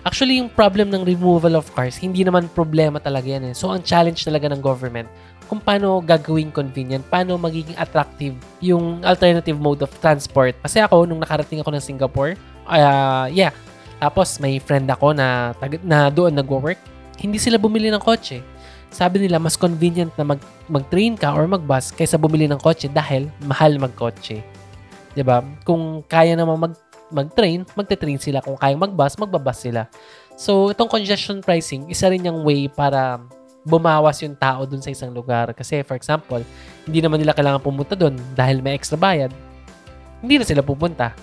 Actually, 0.00 0.40
yung 0.40 0.48
problem 0.48 0.88
ng 0.88 1.04
removal 1.04 1.52
of 1.52 1.68
cars, 1.76 2.00
hindi 2.00 2.24
naman 2.24 2.48
problema 2.56 2.96
talaga 2.96 3.36
yan 3.36 3.52
eh. 3.52 3.54
So, 3.56 3.68
ang 3.68 3.84
challenge 3.84 4.24
talaga 4.24 4.48
ng 4.48 4.64
government, 4.64 5.12
kung 5.50 5.58
paano 5.58 5.98
gagawing 5.98 6.54
convenient, 6.54 7.02
paano 7.10 7.34
magiging 7.34 7.74
attractive 7.74 8.38
yung 8.62 9.02
alternative 9.02 9.58
mode 9.58 9.82
of 9.82 9.90
transport. 9.98 10.54
Kasi 10.62 10.78
ako, 10.78 11.10
nung 11.10 11.18
nakarating 11.18 11.58
ako 11.58 11.74
ng 11.74 11.82
Singapore, 11.82 12.38
uh, 12.70 13.26
yeah, 13.26 13.50
tapos 13.98 14.38
may 14.38 14.62
friend 14.62 14.86
ako 14.86 15.10
na, 15.10 15.50
na 15.82 16.06
doon 16.06 16.38
nagwo-work, 16.38 16.78
hindi 17.18 17.42
sila 17.42 17.58
bumili 17.58 17.90
ng 17.90 17.98
kotse 17.98 18.40
sabi 18.90 19.22
nila 19.22 19.38
mas 19.38 19.54
convenient 19.54 20.10
na 20.18 20.34
mag, 20.34 20.40
mag-train 20.66 21.14
ka 21.14 21.30
or 21.30 21.46
mag-bus 21.46 21.94
kaysa 21.94 22.18
bumili 22.18 22.50
ng 22.50 22.58
kotse 22.58 22.90
dahil 22.90 23.30
mahal 23.46 23.78
mag-kotse. 23.78 24.42
ba? 25.22 25.46
Kung 25.62 26.02
kaya 26.10 26.34
naman 26.34 26.58
mag 26.58 26.74
mag-train, 27.10 27.66
magte-train 27.74 28.22
sila. 28.22 28.38
Kung 28.38 28.54
kaya 28.54 28.78
mag-bus, 28.78 29.18
magbabas 29.18 29.66
sila. 29.66 29.90
So, 30.38 30.70
itong 30.70 30.86
congestion 30.86 31.42
pricing, 31.42 31.90
isa 31.90 32.06
rin 32.06 32.22
yung 32.22 32.46
way 32.46 32.70
para 32.70 33.18
bumawas 33.70 34.18
yung 34.26 34.34
tao 34.34 34.66
dun 34.66 34.82
sa 34.82 34.90
isang 34.90 35.14
lugar. 35.14 35.54
Kasi, 35.54 35.86
for 35.86 35.94
example, 35.94 36.42
hindi 36.82 36.98
naman 36.98 37.22
nila 37.22 37.30
kailangan 37.30 37.62
pumunta 37.62 37.94
dun 37.94 38.18
dahil 38.34 38.58
may 38.58 38.74
extra 38.74 38.98
bayad. 38.98 39.30
Hindi 40.18 40.42
na 40.42 40.44
sila 40.44 40.66
pupunta. 40.66 41.14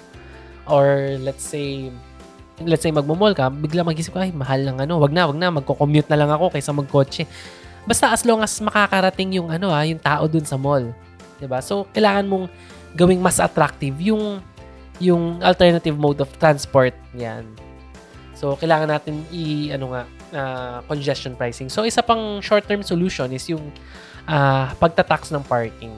Or, 0.64 1.20
let's 1.20 1.44
say, 1.44 1.92
let's 2.64 2.88
say 2.88 2.96
magmo-mall 2.96 3.36
ka, 3.36 3.52
bigla 3.52 3.84
mag-isip 3.84 4.16
ka, 4.16 4.24
ay, 4.24 4.32
mahal 4.32 4.64
lang 4.64 4.80
ano, 4.80 5.04
wag 5.04 5.12
na, 5.12 5.28
wag 5.28 5.38
na, 5.38 5.52
magko-commute 5.52 6.08
na 6.08 6.18
lang 6.24 6.32
ako 6.32 6.56
kaysa 6.56 6.72
magkotse. 6.72 7.28
Basta 7.88 8.12
as 8.12 8.28
long 8.28 8.44
as 8.44 8.52
makakarating 8.60 9.40
yung 9.40 9.48
ano 9.48 9.72
ha, 9.72 9.80
ah, 9.80 9.86
yung 9.88 10.04
tao 10.04 10.28
dun 10.28 10.44
sa 10.44 10.60
mall. 10.60 10.92
'Di 11.40 11.48
ba? 11.48 11.64
So 11.64 11.88
kailangan 11.96 12.28
mong 12.28 12.46
gawing 13.00 13.24
mas 13.24 13.40
attractive 13.40 13.96
yung 14.04 14.44
yung 15.00 15.40
alternative 15.40 15.96
mode 15.96 16.20
of 16.20 16.30
transport. 16.36 16.92
Yan. 17.16 17.48
So 18.36 18.60
kailangan 18.60 18.92
natin 18.92 19.24
i 19.32 19.72
ano 19.72 19.96
nga 19.96 20.04
uh, 20.34 20.82
congestion 20.88 21.36
pricing. 21.36 21.68
So 21.68 21.84
isa 21.84 22.02
pang 22.02 22.42
short-term 22.44 22.84
solution 22.84 23.32
is 23.32 23.48
yung 23.48 23.72
uh, 24.28 24.72
pagtatax 24.80 25.32
ng 25.36 25.44
parking. 25.46 25.94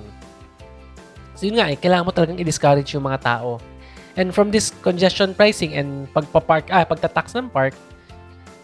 So 1.38 1.48
yun 1.48 1.62
nga 1.62 1.72
eh, 1.72 1.78
kailangan 1.80 2.06
mo 2.06 2.12
talagang 2.12 2.38
i-discourage 2.42 2.92
yung 2.94 3.08
mga 3.08 3.24
tao 3.24 3.64
And 4.20 4.36
from 4.36 4.52
this 4.52 4.76
congestion 4.84 5.32
pricing 5.32 5.80
and 5.80 6.12
pagpa-park, 6.12 6.68
ah, 6.76 6.84
pagtatax 6.84 7.40
ng 7.40 7.48
park, 7.48 7.72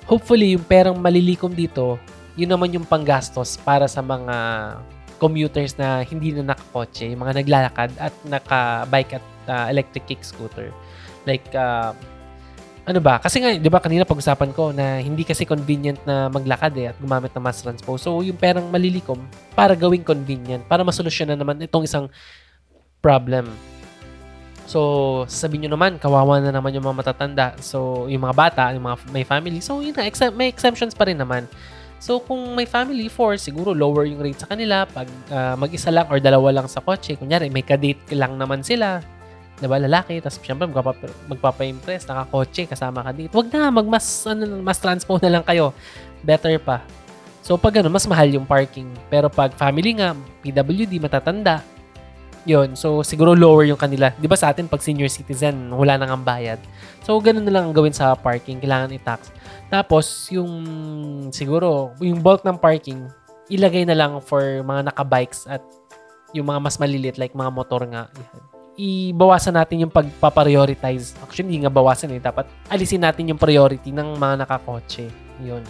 hopefully 0.03 0.51
yung 0.51 0.65
perang 0.67 0.99
malilikom 0.99 1.55
dito, 1.55 1.95
yun 2.35 2.51
naman 2.51 2.75
yung 2.75 2.83
panggastos 2.83 3.55
para 3.63 3.87
sa 3.87 4.03
mga 4.03 4.35
commuters 5.15 5.79
na 5.79 6.03
hindi 6.03 6.35
na 6.35 6.51
nakakotse, 6.51 7.07
yung 7.07 7.23
mga 7.23 7.39
naglalakad 7.39 7.89
at 7.95 8.11
naka-bike 8.27 9.15
at 9.15 9.25
uh, 9.47 9.65
electric 9.71 10.03
kick 10.11 10.21
scooter. 10.27 10.75
Like, 11.23 11.47
uh, 11.55 11.95
ano 12.85 12.99
ba? 13.01 13.17
Kasi 13.17 13.41
nga, 13.41 13.49
di 13.57 13.69
ba 13.69 13.81
kanina 13.81 14.05
pag-usapan 14.05 14.53
ko 14.53 14.69
na 14.69 15.01
hindi 15.01 15.25
kasi 15.25 15.41
convenient 15.41 15.97
na 16.05 16.29
maglakad 16.29 16.77
eh 16.77 16.93
at 16.93 16.97
gumamit 17.01 17.33
ng 17.33 17.41
mass 17.41 17.65
transport. 17.65 17.97
So, 17.97 18.21
yung 18.21 18.37
perang 18.37 18.69
malilikom 18.69 19.17
para 19.57 19.73
gawing 19.73 20.05
convenient, 20.05 20.69
para 20.69 20.85
masolusyonan 20.85 21.41
naman 21.41 21.57
itong 21.65 21.89
isang 21.89 22.05
problem. 23.01 23.49
So, 24.69 25.25
sabihin 25.29 25.65
nyo 25.65 25.77
naman, 25.77 25.97
kawawa 25.97 26.41
na 26.41 26.53
naman 26.53 26.73
yung 26.77 26.85
mga 26.85 26.97
matatanda. 27.01 27.47
So, 27.57 28.05
yung 28.05 28.21
mga 28.25 28.37
bata, 28.37 28.63
yung 28.73 28.85
mga 28.85 28.97
may 29.09 29.25
family. 29.25 29.61
So, 29.65 29.81
yun 29.81 29.97
na, 29.97 30.05
ex- 30.05 30.33
may 30.33 30.49
exemptions 30.49 30.93
pa 30.93 31.09
rin 31.09 31.17
naman. 31.17 31.49
So, 31.97 32.21
kung 32.21 32.53
may 32.53 32.69
family, 32.69 33.09
four, 33.09 33.37
siguro 33.41 33.73
lower 33.73 34.05
yung 34.05 34.21
rate 34.21 34.41
sa 34.41 34.49
kanila. 34.49 34.85
Pag 34.85 35.09
uh, 35.33 35.57
mag-isa 35.57 35.89
lang 35.89 36.05
or 36.09 36.21
dalawa 36.21 36.61
lang 36.61 36.67
sa 36.69 36.81
kotse, 36.81 37.17
kunyari, 37.17 37.49
may 37.49 37.65
kadate 37.65 38.13
lang 38.13 38.37
naman 38.37 38.61
sila. 38.61 39.01
Diba, 39.55 39.79
lalaki. 39.79 40.19
Tapos, 40.19 40.37
syempre, 40.43 40.67
magpapa, 40.67 41.07
magpapa-impress, 41.31 42.07
nakakotse, 42.11 42.67
kasama 42.67 42.99
ka 43.03 43.11
dito. 43.15 43.31
Wag 43.39 43.47
na, 43.51 43.71
magmas, 43.71 44.27
ano, 44.27 44.59
mas 44.59 44.79
transpo 44.79 45.15
na 45.23 45.39
lang 45.39 45.43
kayo. 45.47 45.71
Better 46.19 46.59
pa. 46.59 46.83
So, 47.45 47.55
pag 47.55 47.79
ano, 47.79 47.87
mas 47.93 48.03
mahal 48.09 48.27
yung 48.35 48.43
parking. 48.43 48.89
Pero 49.07 49.31
pag 49.31 49.55
family 49.55 50.01
nga, 50.01 50.11
PWD, 50.43 50.99
matatanda, 50.99 51.63
yun. 52.45 52.77
So, 52.77 53.01
siguro 53.01 53.33
lower 53.33 53.65
yung 53.65 53.79
kanila. 53.79 54.13
Di 54.17 54.29
ba 54.29 54.37
sa 54.37 54.53
atin, 54.53 54.69
pag 54.69 54.83
senior 54.83 55.09
citizen, 55.09 55.71
wala 55.73 55.97
nang 55.97 56.19
ang 56.19 56.23
bayad. 56.23 56.61
So, 57.01 57.17
ganun 57.17 57.47
na 57.47 57.53
lang 57.53 57.69
ang 57.69 57.75
gawin 57.75 57.93
sa 57.93 58.13
parking. 58.13 58.61
Kailangan 58.61 58.93
i-tax. 58.93 59.33
Tapos, 59.71 60.29
yung 60.29 60.53
siguro, 61.33 61.95
yung 62.03 62.21
bulk 62.21 62.45
ng 62.45 62.61
parking, 62.61 63.09
ilagay 63.49 63.85
na 63.85 63.97
lang 63.97 64.21
for 64.21 64.61
mga 64.61 64.93
naka-bikes 64.93 65.49
at 65.49 65.61
yung 66.33 66.49
mga 66.49 66.59
mas 66.61 66.77
malilit 66.77 67.17
like 67.17 67.33
mga 67.33 67.51
motor 67.53 67.81
nga. 67.89 68.09
Yan. 68.13 68.54
Ibawasan 68.75 69.55
natin 69.55 69.87
yung 69.87 69.91
pagpa-prioritize. 69.91 71.15
Actually, 71.23 71.47
hindi 71.47 71.63
nga 71.63 71.71
bawasan 71.71 72.11
eh. 72.11 72.19
Dapat 72.19 72.45
alisin 72.67 73.03
natin 73.03 73.31
yung 73.31 73.39
priority 73.39 73.95
ng 73.95 74.19
mga 74.19 74.43
nakakotse. 74.43 75.07
Yun. 75.39 75.63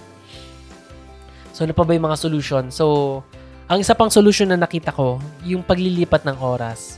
So, 1.54 1.70
ano 1.70 1.74
pa 1.78 1.86
ba 1.86 1.94
yung 1.94 2.10
mga 2.10 2.18
solution? 2.18 2.74
So, 2.74 3.22
ang 3.70 3.82
isa 3.82 3.94
pang 3.94 4.10
solution 4.10 4.50
na 4.50 4.58
nakita 4.58 4.90
ko, 4.90 5.22
yung 5.46 5.62
paglilipat 5.62 6.26
ng 6.26 6.38
oras 6.42 6.98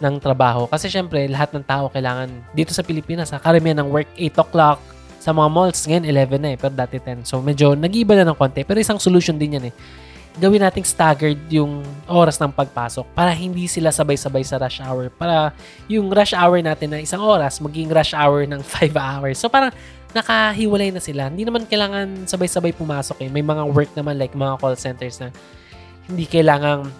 ng 0.00 0.16
trabaho. 0.16 0.64
Kasi 0.64 0.88
syempre, 0.88 1.28
lahat 1.28 1.52
ng 1.52 1.64
tao 1.64 1.92
kailangan, 1.92 2.28
dito 2.56 2.72
sa 2.72 2.80
Pilipinas, 2.80 3.30
sa 3.32 3.40
karamihan 3.40 3.84
ng 3.84 3.88
work, 3.92 4.08
8 4.16 4.40
o'clock, 4.40 4.80
sa 5.24 5.32
mga 5.32 5.48
malls, 5.48 5.80
ngayon 5.88 6.04
11 6.04 6.36
na 6.36 6.48
eh, 6.52 6.58
pero 6.60 6.72
dati 6.76 7.00
10. 7.00 7.24
So 7.24 7.40
medyo 7.40 7.72
nag-iiba 7.72 8.12
na 8.12 8.28
ng 8.28 8.36
konti. 8.36 8.60
Pero 8.60 8.76
isang 8.76 9.00
solution 9.00 9.40
din 9.40 9.56
yan 9.56 9.72
eh. 9.72 9.74
Gawin 10.34 10.66
nating 10.66 10.82
staggered 10.82 11.38
yung 11.46 11.86
oras 12.10 12.42
ng 12.42 12.50
pagpasok 12.50 13.06
para 13.14 13.30
hindi 13.30 13.70
sila 13.70 13.94
sabay-sabay 13.94 14.42
sa 14.42 14.58
rush 14.58 14.82
hour. 14.82 15.06
Para 15.14 15.54
yung 15.86 16.10
rush 16.10 16.34
hour 16.34 16.58
natin 16.58 16.90
na 16.90 16.98
isang 16.98 17.22
oras, 17.22 17.62
maging 17.62 17.86
rush 17.86 18.18
hour 18.18 18.42
ng 18.42 18.58
5 18.82 18.98
hours. 18.98 19.38
So 19.38 19.46
parang 19.46 19.70
nakahiwalay 20.10 20.90
na 20.90 20.98
sila. 20.98 21.30
Hindi 21.30 21.46
naman 21.46 21.70
kailangan 21.70 22.26
sabay-sabay 22.26 22.74
pumasok 22.74 23.22
eh. 23.22 23.30
May 23.30 23.46
mga 23.46 23.62
work 23.70 23.94
naman 23.94 24.18
like 24.18 24.34
mga 24.34 24.58
call 24.58 24.74
centers 24.74 25.22
na 25.22 25.30
hindi 26.10 26.26
kailangang 26.26 26.90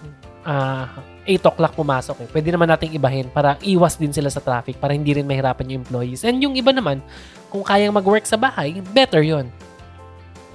uh, 0.47 0.87
ah, 0.87 1.27
8 1.27 1.41
o'clock 1.51 1.73
pumasok 1.75 2.23
eh. 2.23 2.27
Pwede 2.31 2.55
naman 2.55 2.71
nating 2.71 2.95
ibahin 2.95 3.27
para 3.33 3.59
iwas 3.65 3.99
din 3.99 4.15
sila 4.15 4.31
sa 4.31 4.39
traffic 4.39 4.79
para 4.79 4.95
hindi 4.95 5.11
rin 5.11 5.27
mahirapan 5.27 5.75
yung 5.75 5.83
employees. 5.83 6.23
And 6.23 6.39
yung 6.39 6.55
iba 6.55 6.71
naman, 6.71 7.03
kung 7.51 7.67
kayang 7.67 7.91
mag-work 7.91 8.23
sa 8.23 8.37
bahay, 8.39 8.79
better 8.95 9.25
yon 9.25 9.51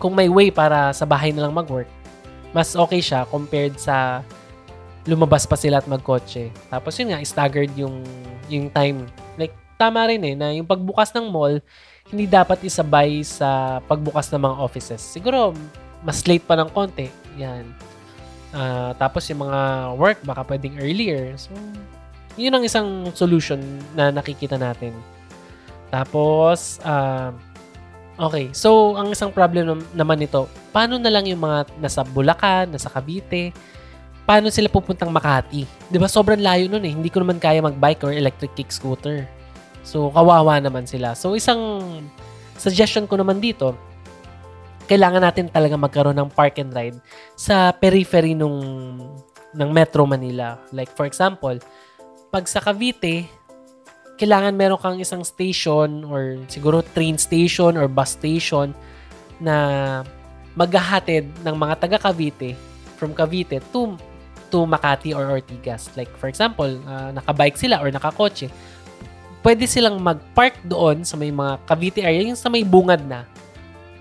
Kung 0.00 0.16
may 0.16 0.32
way 0.32 0.48
para 0.48 0.96
sa 0.96 1.04
bahay 1.04 1.34
na 1.34 1.44
lang 1.44 1.52
mag-work, 1.52 1.99
mas 2.50 2.74
okay 2.74 3.02
siya 3.02 3.26
compared 3.28 3.78
sa 3.78 4.26
lumabas 5.08 5.48
pa 5.48 5.56
sila 5.56 5.80
at 5.80 5.88
magkotse. 5.88 6.52
Tapos 6.68 6.92
yun 7.00 7.14
nga, 7.14 7.22
staggered 7.24 7.72
yung, 7.74 8.04
yung 8.52 8.68
time. 8.68 9.08
Like, 9.40 9.56
tama 9.80 10.04
rin 10.06 10.20
eh, 10.22 10.34
na 10.36 10.52
yung 10.52 10.68
pagbukas 10.68 11.10
ng 11.16 11.30
mall, 11.30 11.58
hindi 12.12 12.28
dapat 12.28 12.60
isabay 12.66 13.24
sa 13.24 13.80
pagbukas 13.88 14.28
ng 14.34 14.42
mga 14.44 14.56
offices. 14.60 15.00
Siguro, 15.00 15.56
mas 16.04 16.26
late 16.28 16.44
pa 16.44 16.58
ng 16.58 16.68
konti. 16.74 17.08
Yan 17.40 17.64
Uh, 18.50 18.90
tapos 18.98 19.22
yung 19.30 19.46
mga 19.46 19.60
work, 19.94 20.18
baka 20.26 20.42
pwedeng 20.50 20.74
earlier. 20.82 21.38
So, 21.38 21.54
yun 22.34 22.54
ang 22.54 22.66
isang 22.66 23.10
solution 23.14 23.62
na 23.94 24.10
nakikita 24.10 24.58
natin. 24.58 24.94
Tapos, 25.90 26.82
uh, 26.82 27.30
okay. 28.20 28.52
So, 28.52 29.00
ang 29.00 29.10
isang 29.10 29.32
problem 29.32 29.80
naman 29.96 30.20
nito, 30.20 30.46
paano 30.70 31.00
na 31.00 31.08
lang 31.08 31.24
yung 31.24 31.40
mga 31.40 31.72
nasa 31.80 32.04
Bulacan, 32.04 32.70
nasa 32.70 32.92
Cavite, 32.92 33.50
paano 34.28 34.52
sila 34.52 34.68
pupuntang 34.68 35.10
Makati? 35.10 35.64
Di 35.88 35.96
ba 35.96 36.06
sobrang 36.06 36.38
layo 36.38 36.68
nun 36.68 36.84
eh. 36.84 36.92
Hindi 36.92 37.08
ko 37.08 37.24
naman 37.24 37.40
kaya 37.40 37.64
mag-bike 37.64 38.04
or 38.04 38.12
electric 38.12 38.52
kick 38.54 38.70
scooter. 38.70 39.24
So, 39.82 40.12
kawawa 40.12 40.60
naman 40.60 40.84
sila. 40.84 41.16
So, 41.16 41.34
isang 41.34 41.82
suggestion 42.60 43.08
ko 43.08 43.16
naman 43.16 43.40
dito, 43.40 43.72
kailangan 44.90 45.22
natin 45.22 45.46
talaga 45.48 45.78
magkaroon 45.78 46.18
ng 46.18 46.30
park 46.34 46.58
and 46.60 46.74
ride 46.74 46.98
sa 47.38 47.70
periphery 47.70 48.34
nung 48.34 48.58
ng 49.54 49.70
Metro 49.70 50.02
Manila. 50.06 50.58
Like 50.74 50.90
for 50.94 51.06
example, 51.06 51.58
pag 52.30 52.44
sa 52.46 52.62
Cavite, 52.62 53.26
kailangan 54.20 54.52
meron 54.52 54.76
kang 54.76 55.00
isang 55.00 55.24
station 55.24 56.04
or 56.04 56.36
siguro 56.52 56.84
train 56.92 57.16
station 57.16 57.80
or 57.80 57.88
bus 57.88 58.12
station 58.20 58.76
na 59.40 59.56
maghahatid 60.52 61.24
ng 61.40 61.56
mga 61.56 61.74
taga 61.80 61.96
Cavite 61.96 62.52
from 63.00 63.16
Cavite 63.16 63.64
to 63.72 63.96
to 64.52 64.68
Makati 64.68 65.16
or 65.16 65.24
Ortigas. 65.32 65.88
Like, 65.96 66.12
for 66.20 66.28
example, 66.28 66.68
uh, 66.84 67.16
nakabike 67.16 67.56
sila 67.56 67.80
or 67.80 67.88
nakakotse, 67.88 68.52
pwede 69.40 69.64
silang 69.64 69.96
mag-park 70.02 70.58
doon 70.68 71.00
sa 71.06 71.16
may 71.16 71.32
mga 71.32 71.56
Cavite 71.64 72.04
area, 72.04 72.28
yung 72.28 72.36
sa 72.36 72.52
may 72.52 72.66
bungad 72.66 73.00
na. 73.08 73.24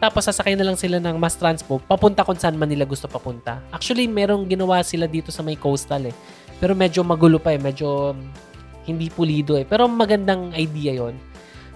Tapos 0.03 0.27
sasakay 0.27 0.55
na 0.55 0.67
lang 0.67 0.75
sila 0.79 0.99
ng 0.99 1.15
mass 1.19 1.35
transpo 1.35 1.79
papunta 1.83 2.23
kung 2.23 2.39
saan 2.39 2.55
man 2.55 2.71
nila 2.71 2.87
gusto 2.87 3.07
papunta. 3.07 3.59
Actually, 3.71 4.07
merong 4.07 4.47
ginawa 4.47 4.83
sila 4.83 5.07
dito 5.07 5.31
sa 5.31 5.43
may 5.43 5.55
coastal 5.55 6.07
eh. 6.07 6.15
Pero 6.59 6.75
medyo 6.75 7.03
magulo 7.03 7.35
pa 7.39 7.51
eh. 7.51 7.59
Medyo 7.59 8.15
hindi 8.89 9.07
pulido 9.13 9.53
eh. 9.55 9.63
Pero 9.63 9.85
magandang 9.85 10.51
idea 10.57 10.97
yon 10.97 11.15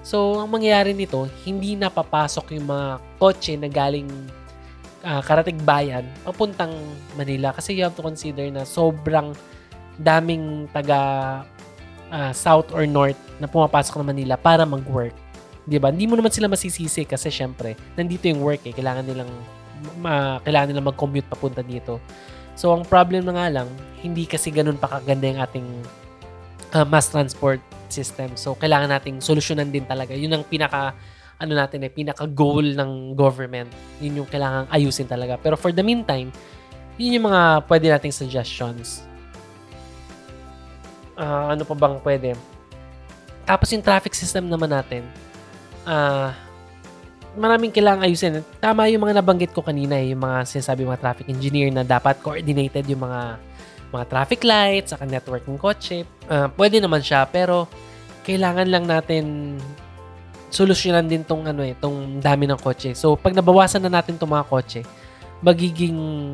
So, 0.04 0.44
ang 0.44 0.52
mangyayari 0.52 0.92
nito, 0.92 1.30
hindi 1.48 1.80
napapasok 1.80 2.60
yung 2.60 2.68
mga 2.68 2.88
kotse 3.22 3.56
na 3.56 3.72
galing 3.72 4.12
uh, 5.08 5.24
Karatig 5.24 5.56
Bayan 5.64 6.04
papuntang 6.28 6.76
Manila. 7.16 7.56
Kasi 7.56 7.72
you 7.78 7.88
have 7.88 7.96
to 7.96 8.04
consider 8.04 8.44
na 8.52 8.68
sobrang 8.68 9.32
daming 9.96 10.68
taga 10.76 11.00
uh, 12.12 12.32
south 12.36 12.74
or 12.76 12.84
north 12.84 13.20
na 13.40 13.48
pumapasok 13.48 14.02
ng 14.02 14.08
Manila 14.12 14.36
para 14.36 14.68
mag-work. 14.68 15.14
'Di 15.64 15.80
ba? 15.80 15.94
Hindi 15.94 16.10
mo 16.10 16.20
naman 16.20 16.34
sila 16.34 16.52
masisisi 16.52 17.08
kasi 17.08 17.32
syempre, 17.32 17.80
nandito 17.96 18.28
yung 18.28 18.44
work 18.44 18.68
eh. 18.68 18.74
Kailangan 18.76 19.08
nilang 19.08 19.32
ma, 20.00 20.40
kailangan 20.44 20.74
nilang 20.74 20.88
mag-commute 20.92 21.28
papunta 21.28 21.64
dito. 21.64 22.04
So, 22.54 22.70
ang 22.70 22.86
problem 22.86 23.26
na 23.26 23.34
nga 23.34 23.48
lang, 23.50 23.68
hindi 24.06 24.30
kasi 24.30 24.54
ganun 24.54 24.78
pa 24.78 25.00
kaganda 25.00 25.26
yung 25.26 25.42
ating 25.42 25.68
uh, 26.74 26.86
mass 26.86 27.08
transport 27.08 27.62
system. 27.88 28.34
So, 28.34 28.58
kailangan 28.58 28.90
nating 28.90 29.22
solusyonan 29.22 29.70
din 29.70 29.86
talaga. 29.86 30.18
Yun 30.18 30.34
ang 30.34 30.44
pinaka, 30.44 30.98
ano 31.38 31.54
natin 31.54 31.86
eh, 31.86 31.92
pinaka-goal 31.94 32.74
ng 32.74 33.14
government. 33.14 33.70
Yun 34.02 34.26
yung 34.26 34.30
kailangan 34.30 34.66
ayusin 34.74 35.06
talaga. 35.06 35.38
Pero 35.38 35.54
for 35.54 35.70
the 35.70 35.86
meantime, 35.86 36.34
yun 36.98 37.22
yung 37.22 37.30
mga 37.30 37.70
pwede 37.70 37.86
nating 37.94 38.14
suggestions. 38.14 39.06
Uh, 41.14 41.54
ano 41.54 41.62
pa 41.62 41.76
bang 41.78 42.02
pwede? 42.02 42.30
Tapos 43.46 43.70
yung 43.70 43.86
traffic 43.86 44.18
system 44.18 44.50
naman 44.50 44.74
natin, 44.74 45.06
uh, 45.86 46.34
maraming 47.38 47.70
kailangan 47.70 48.06
ayusin. 48.06 48.42
Tama 48.58 48.90
yung 48.90 49.06
mga 49.06 49.22
nabanggit 49.22 49.52
ko 49.54 49.62
kanina, 49.62 49.98
eh, 50.02 50.14
yung 50.14 50.22
mga 50.26 50.50
sinasabi 50.50 50.86
mga 50.86 51.02
traffic 51.02 51.28
engineer 51.30 51.70
na 51.70 51.86
dapat 51.86 52.18
coordinated 52.22 52.86
yung 52.90 53.06
mga 53.06 53.38
mga 53.94 54.10
traffic 54.10 54.42
lights, 54.42 54.90
saka 54.92 55.06
networking 55.06 55.56
kotse. 55.62 56.02
Uh, 56.26 56.50
pwede 56.58 56.82
naman 56.82 57.06
siya, 57.06 57.30
pero 57.30 57.70
kailangan 58.26 58.66
lang 58.66 58.90
natin 58.90 59.56
solusyonan 60.50 61.06
din 61.06 61.22
tong 61.22 61.46
ano 61.46 61.62
eh, 61.62 61.78
tong 61.78 62.18
dami 62.18 62.50
ng 62.50 62.58
kotse. 62.58 62.98
So, 62.98 63.14
pag 63.14 63.38
nabawasan 63.38 63.86
na 63.86 64.02
natin 64.02 64.18
tong 64.18 64.34
mga 64.34 64.50
kotse, 64.50 64.82
magiging 65.46 66.34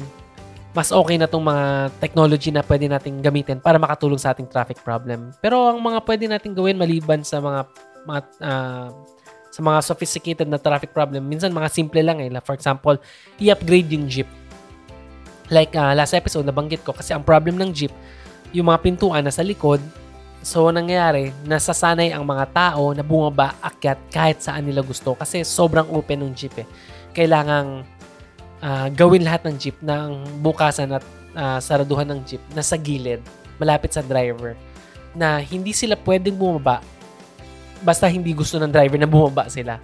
mas 0.70 0.94
okay 0.94 1.18
na 1.18 1.26
tong 1.26 1.42
mga 1.42 1.90
technology 1.98 2.54
na 2.54 2.62
pwede 2.62 2.86
nating 2.86 3.26
gamitin 3.26 3.58
para 3.58 3.82
makatulong 3.82 4.22
sa 4.22 4.32
ating 4.32 4.46
traffic 4.46 4.80
problem. 4.86 5.34
Pero 5.42 5.74
ang 5.74 5.82
mga 5.82 6.00
pwede 6.06 6.26
nating 6.30 6.54
gawin 6.54 6.78
maliban 6.78 7.26
sa 7.26 7.42
mga, 7.42 7.62
mga 8.06 8.22
uh, 8.46 8.88
sa 9.50 9.62
mga 9.66 9.80
sophisticated 9.82 10.48
na 10.48 10.62
traffic 10.62 10.94
problem, 10.94 11.26
minsan 11.26 11.50
mga 11.50 11.74
simple 11.74 12.00
lang 12.06 12.22
eh. 12.22 12.30
For 12.46 12.54
example, 12.54 13.02
i-upgrade 13.42 13.90
yung 13.90 14.06
jeep. 14.06 14.30
Like 15.50 15.74
uh, 15.74 15.98
last 15.98 16.14
episode, 16.14 16.46
nabanggit 16.46 16.86
ko 16.86 16.94
kasi 16.94 17.14
ang 17.14 17.26
problem 17.26 17.58
ng 17.58 17.74
jeep, 17.74 17.94
yung 18.54 18.70
mga 18.70 18.86
pintuan 18.86 19.26
nasa 19.26 19.42
likod, 19.42 19.82
so 20.46 20.70
nangyayari, 20.70 21.34
nasasanay 21.46 22.14
ang 22.14 22.24
mga 22.26 22.46
tao 22.54 22.94
na 22.94 23.02
bumaba, 23.02 23.58
akyat 23.62 24.00
kahit 24.14 24.38
saan 24.46 24.70
nila 24.70 24.86
gusto 24.86 25.18
kasi 25.18 25.42
sobrang 25.42 25.90
open 25.90 26.26
ng 26.26 26.34
jeep 26.38 26.54
eh. 26.62 26.68
Kailangang 27.18 27.82
uh, 28.62 28.88
gawin 28.94 29.26
lahat 29.26 29.50
ng 29.50 29.56
jeep 29.58 29.78
ng 29.82 30.40
bukasan 30.46 30.94
at 30.94 31.06
uh, 31.34 31.58
saraduhan 31.58 32.08
ng 32.14 32.22
jeep 32.30 32.42
na 32.54 32.62
sa 32.62 32.78
gilid, 32.78 33.22
malapit 33.58 33.90
sa 33.94 34.06
driver, 34.06 34.54
na 35.18 35.42
hindi 35.42 35.74
sila 35.74 35.98
pwedeng 36.06 36.38
bumaba 36.38 36.80
basta 37.80 38.12
hindi 38.12 38.36
gusto 38.36 38.60
ng 38.60 38.72
driver 38.72 39.00
na 39.00 39.10
bumaba 39.10 39.48
sila. 39.48 39.80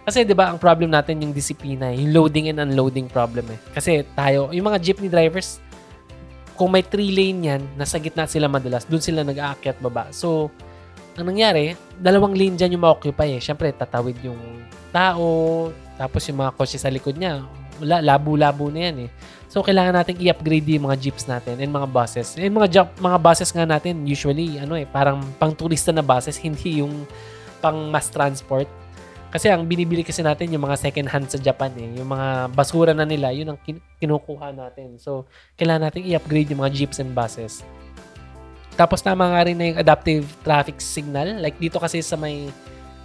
Kasi 0.00 0.24
'di 0.24 0.32
ba 0.32 0.50
ang 0.50 0.58
problem 0.58 0.90
natin 0.90 1.20
yung 1.22 1.32
disiplina, 1.36 1.92
yung 1.92 2.10
loading 2.10 2.50
and 2.50 2.58
unloading 2.60 3.06
problem 3.06 3.46
eh. 3.52 3.58
Kasi 3.76 4.02
tayo, 4.16 4.50
yung 4.50 4.66
mga 4.66 4.80
jeepney 4.80 5.12
drivers 5.12 5.60
kung 6.60 6.76
may 6.76 6.84
3 6.84 6.92
lane 7.08 7.40
yan, 7.56 7.62
nasa 7.72 7.96
gitna 7.96 8.28
sila 8.28 8.44
madalas, 8.44 8.84
doon 8.84 9.00
sila 9.00 9.24
nag-aakyat 9.24 9.80
baba. 9.80 10.12
So, 10.12 10.52
ang 11.16 11.32
nangyari, 11.32 11.72
dalawang 11.96 12.36
lane 12.36 12.52
dyan 12.52 12.76
yung 12.76 12.84
ma-occupy 12.84 13.32
eh. 13.32 13.40
Siyempre, 13.40 13.72
tatawid 13.72 14.20
yung 14.20 14.36
tao, 14.92 15.72
tapos 15.96 16.20
yung 16.28 16.44
mga 16.44 16.52
kotse 16.52 16.76
sa 16.76 16.92
likod 16.92 17.16
niya, 17.16 17.48
wala, 17.80 18.04
labo-labo 18.04 18.68
na 18.68 18.92
yan 18.92 19.08
eh. 19.08 19.10
So, 19.48 19.64
kailangan 19.64 20.04
natin 20.04 20.20
i-upgrade 20.20 20.68
yung 20.76 20.84
mga 20.92 21.00
jeeps 21.00 21.24
natin 21.24 21.58
and 21.58 21.72
mga 21.72 21.88
buses. 21.88 22.36
And 22.36 22.52
mga, 22.52 22.68
job, 22.68 22.88
mga 23.00 23.18
buses 23.18 23.50
nga 23.50 23.64
natin, 23.64 24.04
usually, 24.04 24.60
ano 24.60 24.76
eh, 24.76 24.84
parang 24.84 25.24
pang 25.40 25.56
turista 25.56 25.90
na 25.96 26.04
buses, 26.04 26.36
hindi 26.44 26.84
yung 26.84 27.08
pang 27.64 27.88
mass 27.88 28.12
transport. 28.12 28.68
Kasi 29.30 29.46
ang 29.46 29.62
binibili 29.62 30.02
kasi 30.02 30.26
natin 30.26 30.50
yung 30.50 30.66
mga 30.66 30.74
second 30.74 31.06
hand 31.06 31.26
sa 31.30 31.38
Japan 31.38 31.70
eh. 31.78 32.02
Yung 32.02 32.10
mga 32.10 32.50
basura 32.50 32.90
na 32.90 33.06
nila, 33.06 33.30
yun 33.30 33.46
ang 33.54 33.58
kin- 33.62 33.82
kinukuha 34.02 34.50
natin. 34.50 34.98
So, 34.98 35.30
kailangan 35.54 35.86
natin 35.86 36.02
i-upgrade 36.10 36.50
yung 36.50 36.66
mga 36.66 36.74
jeeps 36.74 36.98
and 36.98 37.14
buses. 37.14 37.62
Tapos 38.74 39.04
tama 39.04 39.30
nga 39.30 39.46
rin 39.46 39.54
na 39.54 39.70
yung 39.70 39.78
adaptive 39.78 40.26
traffic 40.42 40.82
signal. 40.82 41.38
Like 41.38 41.60
dito 41.62 41.78
kasi 41.78 42.02
sa 42.02 42.18
may 42.18 42.50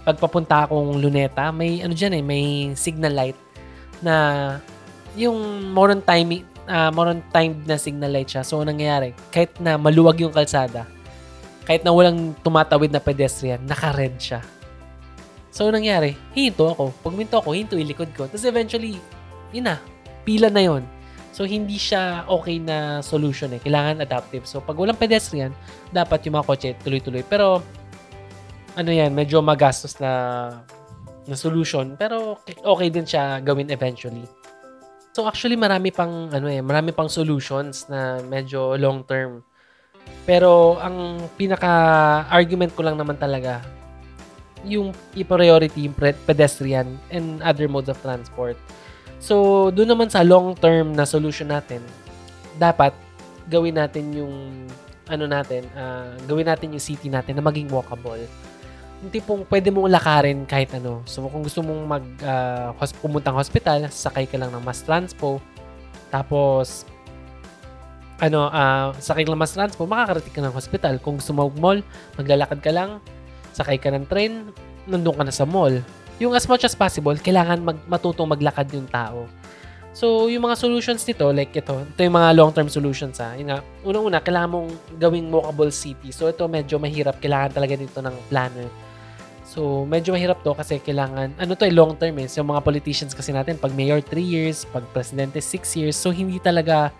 pagpapunta 0.02 0.66
akong 0.66 0.98
Luneta, 0.98 1.50
may 1.54 1.82
ano 1.82 1.94
dyan 1.94 2.18
eh, 2.18 2.24
may 2.24 2.44
signal 2.78 3.14
light 3.14 3.38
na 4.02 4.14
yung 5.18 5.68
more 5.70 5.94
on 5.94 6.02
time, 6.02 6.42
uh, 6.66 6.90
more 6.90 7.10
on 7.10 7.22
time 7.30 7.60
na 7.66 7.78
signal 7.78 8.10
light 8.10 8.30
siya. 8.30 8.42
So, 8.42 8.62
nangyayari, 8.62 9.14
kahit 9.30 9.58
na 9.62 9.78
maluwag 9.78 10.18
yung 10.22 10.34
kalsada, 10.34 10.86
kahit 11.66 11.82
na 11.82 11.90
walang 11.90 12.34
tumatawid 12.46 12.94
na 12.94 13.02
pedestrian, 13.02 13.58
naka-red 13.66 14.14
siya. 14.18 14.40
So, 15.56 15.72
nangyari, 15.72 16.12
hinto 16.36 16.68
ako. 16.68 16.92
Pag 17.00 17.16
minto 17.16 17.40
ako, 17.40 17.56
hinto 17.56 17.80
ilikod 17.80 18.12
ko. 18.12 18.28
Tapos 18.28 18.44
eventually, 18.44 19.00
yun 19.56 19.64
na, 19.64 19.80
pila 20.20 20.52
na 20.52 20.60
yon 20.60 20.84
So, 21.32 21.48
hindi 21.48 21.80
siya 21.80 22.28
okay 22.28 22.60
na 22.60 23.00
solution 23.00 23.48
eh. 23.56 23.60
Kailangan 23.64 24.04
adaptive. 24.04 24.44
So, 24.44 24.60
pag 24.60 24.76
walang 24.76 25.00
pedestrian, 25.00 25.56
dapat 25.96 26.28
yung 26.28 26.36
mga 26.36 26.44
kotse 26.44 26.76
tuloy-tuloy. 26.84 27.24
Pero, 27.24 27.64
ano 28.76 28.90
yan, 28.92 29.16
medyo 29.16 29.40
magastos 29.40 29.96
na, 29.96 30.12
na 31.24 31.36
solution. 31.40 31.96
Pero, 31.96 32.36
okay 32.60 32.92
din 32.92 33.08
siya 33.08 33.40
gawin 33.40 33.72
eventually. 33.72 34.28
So, 35.16 35.24
actually, 35.24 35.56
marami 35.56 35.88
pang, 35.88 36.28
ano 36.36 36.52
eh, 36.52 36.60
marami 36.60 36.92
pang 36.92 37.08
solutions 37.08 37.88
na 37.88 38.20
medyo 38.28 38.76
long 38.76 39.08
term. 39.08 39.40
Pero, 40.28 40.76
ang 40.84 41.16
pinaka-argument 41.40 42.76
ko 42.76 42.84
lang 42.84 43.00
naman 43.00 43.16
talaga, 43.16 43.64
yung 44.66 44.90
i-priority 45.14 45.86
yung 45.86 45.96
pedestrian 46.26 46.98
and 47.14 47.40
other 47.40 47.70
modes 47.70 47.88
of 47.88 47.96
transport. 48.02 48.58
So, 49.22 49.68
doon 49.72 49.96
naman 49.96 50.08
sa 50.12 50.20
long-term 50.20 50.92
na 50.92 51.08
solution 51.08 51.48
natin, 51.48 51.80
dapat 52.60 52.92
gawin 53.48 53.78
natin 53.78 54.12
yung 54.12 54.34
ano 55.06 55.24
natin, 55.30 55.64
uh, 55.78 56.18
gawin 56.26 56.50
natin 56.50 56.74
yung 56.74 56.82
city 56.82 57.06
natin 57.06 57.38
na 57.38 57.42
maging 57.44 57.70
walkable. 57.70 58.20
Yung 59.00 59.12
tipong 59.12 59.46
pwede 59.46 59.70
mong 59.70 59.86
lakarin 59.86 60.42
kahit 60.44 60.74
ano. 60.74 61.06
So, 61.06 61.24
kung 61.30 61.46
gusto 61.46 61.62
mong 61.62 61.82
mag 61.86 62.04
uh, 62.26 62.74
hos- 62.76 62.96
pumuntang 62.96 63.38
hospital, 63.38 63.86
sakay 63.86 64.26
ka 64.26 64.34
lang 64.34 64.50
ng 64.50 64.62
mass 64.66 64.82
transpo. 64.82 65.38
Tapos, 66.10 66.82
ano, 68.18 68.48
uh, 68.50 68.90
sakay 68.98 69.22
lang 69.28 69.38
mass 69.38 69.54
transpo, 69.54 69.86
makakarating 69.86 70.34
ka 70.34 70.42
ng 70.42 70.54
hospital. 70.56 70.94
Kung 70.98 71.22
gusto 71.22 71.30
mo 71.36 71.46
mag-mall, 71.46 71.80
maglalakad 72.18 72.58
ka 72.58 72.72
lang, 72.74 72.98
sakay 73.56 73.80
ka 73.80 73.88
ng 73.88 74.04
train, 74.04 74.52
nandun 74.84 75.16
ka 75.16 75.24
na 75.24 75.32
sa 75.32 75.48
mall. 75.48 75.80
Yung 76.20 76.36
as 76.36 76.44
much 76.44 76.68
as 76.68 76.76
possible, 76.76 77.16
kailangan 77.16 77.64
mag, 77.64 77.78
matutong 77.88 78.28
maglakad 78.28 78.68
yung 78.76 78.84
tao. 78.88 79.24
So, 79.96 80.28
yung 80.28 80.44
mga 80.44 80.60
solutions 80.60 81.00
nito, 81.08 81.24
like 81.32 81.56
ito, 81.56 81.72
ito 81.72 82.00
yung 82.04 82.16
mga 82.20 82.36
long-term 82.36 82.68
solutions 82.68 83.16
ha. 83.16 83.32
Yung 83.40 83.48
nga, 83.48 83.64
unang-una, 83.80 84.20
kailangan 84.20 84.50
mong 84.52 84.68
gawing 85.00 85.32
walkable 85.32 85.72
city. 85.72 86.12
So, 86.12 86.28
ito 86.28 86.44
medyo 86.44 86.76
mahirap. 86.76 87.16
Kailangan 87.16 87.56
talaga 87.56 87.80
dito 87.80 88.04
ng 88.04 88.12
planner. 88.28 88.68
So, 89.48 89.88
medyo 89.88 90.12
mahirap 90.12 90.44
to 90.44 90.52
kasi 90.52 90.84
kailangan, 90.84 91.32
ano 91.40 91.56
to, 91.56 91.64
eh, 91.64 91.72
long 91.72 91.96
term 91.96 92.12
eh. 92.20 92.28
So, 92.28 92.44
mga 92.44 92.60
politicians 92.60 93.16
kasi 93.16 93.32
natin, 93.32 93.56
pag 93.56 93.72
mayor 93.72 94.04
3 94.04 94.20
years, 94.20 94.68
pag 94.68 94.84
presidente 94.92 95.40
6 95.40 95.64
years, 95.80 95.96
so 95.96 96.12
hindi 96.12 96.36
talaga 96.44 96.92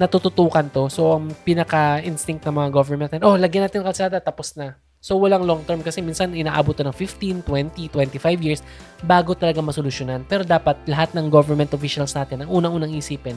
natututukan 0.00 0.72
to. 0.72 0.88
So, 0.88 1.20
ang 1.20 1.36
pinaka-instinct 1.44 2.48
ng 2.48 2.54
mga 2.64 2.68
government, 2.72 3.20
oh, 3.20 3.36
lagyan 3.36 3.68
natin 3.68 3.84
ng 3.84 3.92
kalsada, 3.92 4.16
tapos 4.24 4.56
na. 4.56 4.80
So, 5.02 5.18
walang 5.18 5.42
long 5.42 5.66
term 5.66 5.82
kasi 5.82 5.98
minsan 5.98 6.30
inaabot 6.30 6.78
na 6.78 6.94
ng 6.94 6.96
15, 6.96 7.42
20, 7.42 7.90
25 7.90 8.22
years 8.38 8.62
bago 9.02 9.34
talaga 9.34 9.58
masolusyonan. 9.58 10.22
Pero 10.30 10.46
dapat 10.46 10.78
lahat 10.86 11.10
ng 11.18 11.26
government 11.26 11.74
officials 11.74 12.14
natin 12.14 12.46
ang 12.46 12.50
unang-unang 12.54 12.94
isipin, 12.94 13.34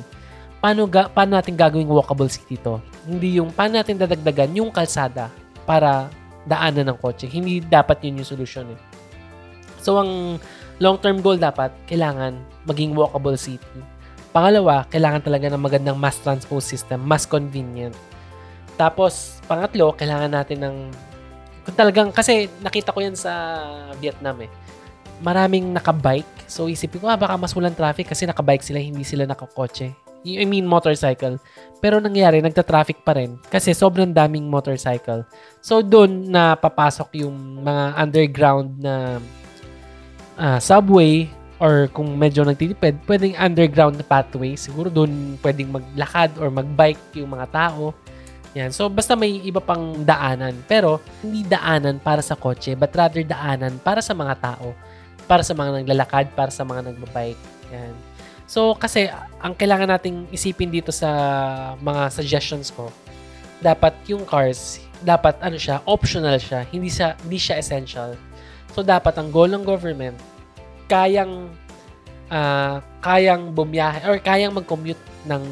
paano, 0.62 0.86
ga, 0.86 1.10
paano 1.10 1.42
natin 1.42 1.58
gagawing 1.58 1.90
walkable 1.90 2.30
city 2.30 2.62
to? 2.62 2.78
Hindi 3.10 3.42
yung 3.42 3.50
paano 3.50 3.82
natin 3.82 3.98
dadagdagan 3.98 4.54
yung 4.54 4.70
kalsada 4.70 5.34
para 5.66 6.06
daanan 6.46 6.94
ng 6.94 6.98
kotse. 7.02 7.26
Hindi 7.26 7.66
dapat 7.66 8.06
yun 8.06 8.22
yung 8.22 8.30
solusyon 8.30 8.70
eh. 8.70 8.80
So, 9.82 9.98
ang 9.98 10.38
long-term 10.78 11.26
goal 11.26 11.42
dapat, 11.42 11.74
kailangan 11.90 12.38
maging 12.70 12.94
walkable 12.94 13.42
city. 13.42 13.82
Pangalawa, 14.30 14.86
kailangan 14.94 15.26
talaga 15.26 15.50
ng 15.50 15.62
magandang 15.66 15.98
mass 15.98 16.22
transpose 16.22 16.70
system, 16.70 17.02
mas 17.02 17.26
convenient. 17.26 17.98
Tapos, 18.78 19.42
pangatlo, 19.50 19.98
kailangan 19.98 20.30
natin 20.30 20.62
ng 20.62 20.78
talagang, 21.74 22.14
kasi 22.14 22.52
nakita 22.62 22.94
ko 22.94 23.02
yan 23.02 23.18
sa 23.18 23.32
Vietnam 23.98 24.46
eh. 24.46 24.52
Maraming 25.24 25.72
nakabike. 25.74 26.46
So, 26.46 26.70
isipin 26.70 27.02
ko, 27.02 27.10
ah, 27.10 27.18
baka 27.18 27.34
mas 27.40 27.56
walang 27.56 27.74
traffic 27.74 28.12
kasi 28.12 28.28
nakabike 28.30 28.62
sila, 28.62 28.78
hindi 28.78 29.02
sila 29.02 29.26
nakakotse. 29.26 29.96
I 30.26 30.46
mean, 30.50 30.66
motorcycle. 30.66 31.38
Pero 31.78 32.02
nangyari, 32.02 32.42
nagta-traffic 32.42 33.06
pa 33.06 33.14
rin 33.14 33.38
kasi 33.46 33.78
sobrang 33.78 34.10
daming 34.10 34.50
motorcycle. 34.50 35.22
So, 35.62 35.86
doon 35.86 36.34
na 36.34 36.58
papasok 36.58 37.22
yung 37.22 37.62
mga 37.62 37.84
underground 37.94 38.70
na 38.82 39.22
uh, 40.42 40.58
subway 40.58 41.30
or 41.62 41.88
kung 41.94 42.18
medyo 42.20 42.44
nagtitipid, 42.44 43.06
pwedeng 43.08 43.38
underground 43.38 43.96
na 43.96 44.06
pathway. 44.06 44.58
Siguro 44.60 44.90
doon 44.90 45.40
pwedeng 45.40 45.72
maglakad 45.72 46.36
or 46.42 46.50
magbike 46.52 47.00
yung 47.16 47.32
mga 47.32 47.48
tao 47.54 47.96
yan. 48.56 48.72
So, 48.72 48.88
basta 48.88 49.20
may 49.20 49.44
iba 49.44 49.60
pang 49.60 50.00
daanan. 50.08 50.56
Pero, 50.64 51.04
hindi 51.20 51.44
daanan 51.44 52.00
para 52.00 52.24
sa 52.24 52.40
kotse, 52.40 52.72
but 52.80 52.96
rather 52.96 53.20
daanan 53.20 53.76
para 53.84 54.00
sa 54.00 54.16
mga 54.16 54.40
tao. 54.40 54.72
Para 55.28 55.44
sa 55.44 55.52
mga 55.52 55.84
naglalakad, 55.84 56.32
para 56.32 56.48
sa 56.48 56.64
mga 56.64 56.88
nagbabike. 56.88 57.38
Yan. 57.76 57.92
So, 58.48 58.72
kasi, 58.80 59.12
ang 59.44 59.60
kailangan 59.60 59.92
nating 59.92 60.32
isipin 60.32 60.72
dito 60.72 60.96
sa 60.96 61.12
mga 61.84 62.08
suggestions 62.16 62.72
ko, 62.72 62.88
dapat 63.60 63.92
yung 64.08 64.24
cars, 64.24 64.80
dapat 65.04 65.36
ano 65.44 65.60
siya, 65.60 65.84
optional 65.84 66.40
siya, 66.40 66.64
hindi 66.72 66.88
siya, 66.88 67.20
hindi 67.28 67.36
siya 67.36 67.60
essential. 67.60 68.16
So, 68.72 68.88
dapat 68.88 69.20
ang 69.20 69.36
goal 69.36 69.52
ng 69.52 69.68
government, 69.68 70.16
kayang 70.88 71.52
uh, 72.32 72.80
kayang 73.04 73.52
bumiyahe 73.52 74.06
or 74.08 74.16
kayang 74.22 74.54
mag-commute 74.56 75.02
ng 75.26 75.44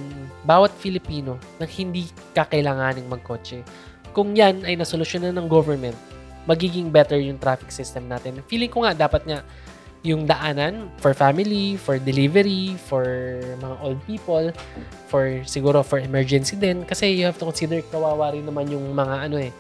bawat 0.46 0.72
Filipino 0.78 1.38
na 1.58 1.66
hindi 1.66 2.10
kakailanganing 2.34 3.10
magkotse. 3.10 3.66
Kung 4.14 4.38
yan 4.38 4.62
ay 4.64 4.78
nasolusyonan 4.78 5.34
ng 5.34 5.48
government, 5.50 5.98
magiging 6.46 6.92
better 6.94 7.18
yung 7.18 7.40
traffic 7.42 7.74
system 7.74 8.06
natin. 8.06 8.40
Feeling 8.46 8.70
ko 8.70 8.86
nga 8.86 8.94
dapat 8.94 9.26
nga 9.26 9.40
yung 10.04 10.28
daanan 10.28 10.92
for 11.00 11.16
family, 11.16 11.80
for 11.80 11.96
delivery, 11.96 12.76
for 12.76 13.08
mga 13.64 13.76
old 13.80 14.00
people, 14.04 14.52
for 15.08 15.40
siguro 15.48 15.80
for 15.80 15.98
emergency 15.98 16.60
din 16.60 16.84
kasi 16.84 17.16
you 17.16 17.24
have 17.24 17.40
to 17.40 17.48
consider 17.48 17.80
kawawa 17.88 18.36
rin 18.36 18.44
naman 18.44 18.68
yung 18.68 18.92
mga 18.92 19.32
ano 19.32 19.40
eh, 19.40 19.56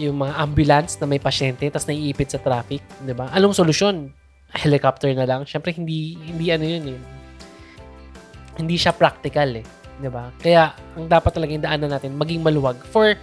yung 0.00 0.16
mga 0.16 0.32
ambulance 0.40 0.96
na 0.96 1.04
may 1.04 1.20
pasyente 1.20 1.68
tapos 1.68 1.84
naiipit 1.84 2.32
sa 2.32 2.40
traffic, 2.40 2.80
'di 3.04 3.12
ba? 3.12 3.28
Anong 3.36 3.52
solusyon? 3.52 4.10
Helicopter 4.56 5.12
na 5.12 5.28
lang. 5.28 5.44
Syempre 5.44 5.76
hindi 5.76 6.16
hindi 6.24 6.48
ano 6.48 6.64
yun 6.64 6.84
eh 6.96 7.00
hindi 8.56 8.76
siya 8.76 8.92
practical 8.96 9.60
eh. 9.60 9.66
'di 10.00 10.10
ba? 10.12 10.32
Kaya 10.40 10.76
ang 10.96 11.08
dapat 11.08 11.32
talaga 11.32 11.50
yung 11.56 11.64
daanan 11.64 11.90
natin 11.92 12.12
maging 12.16 12.44
maluwag 12.44 12.76
for 12.92 13.16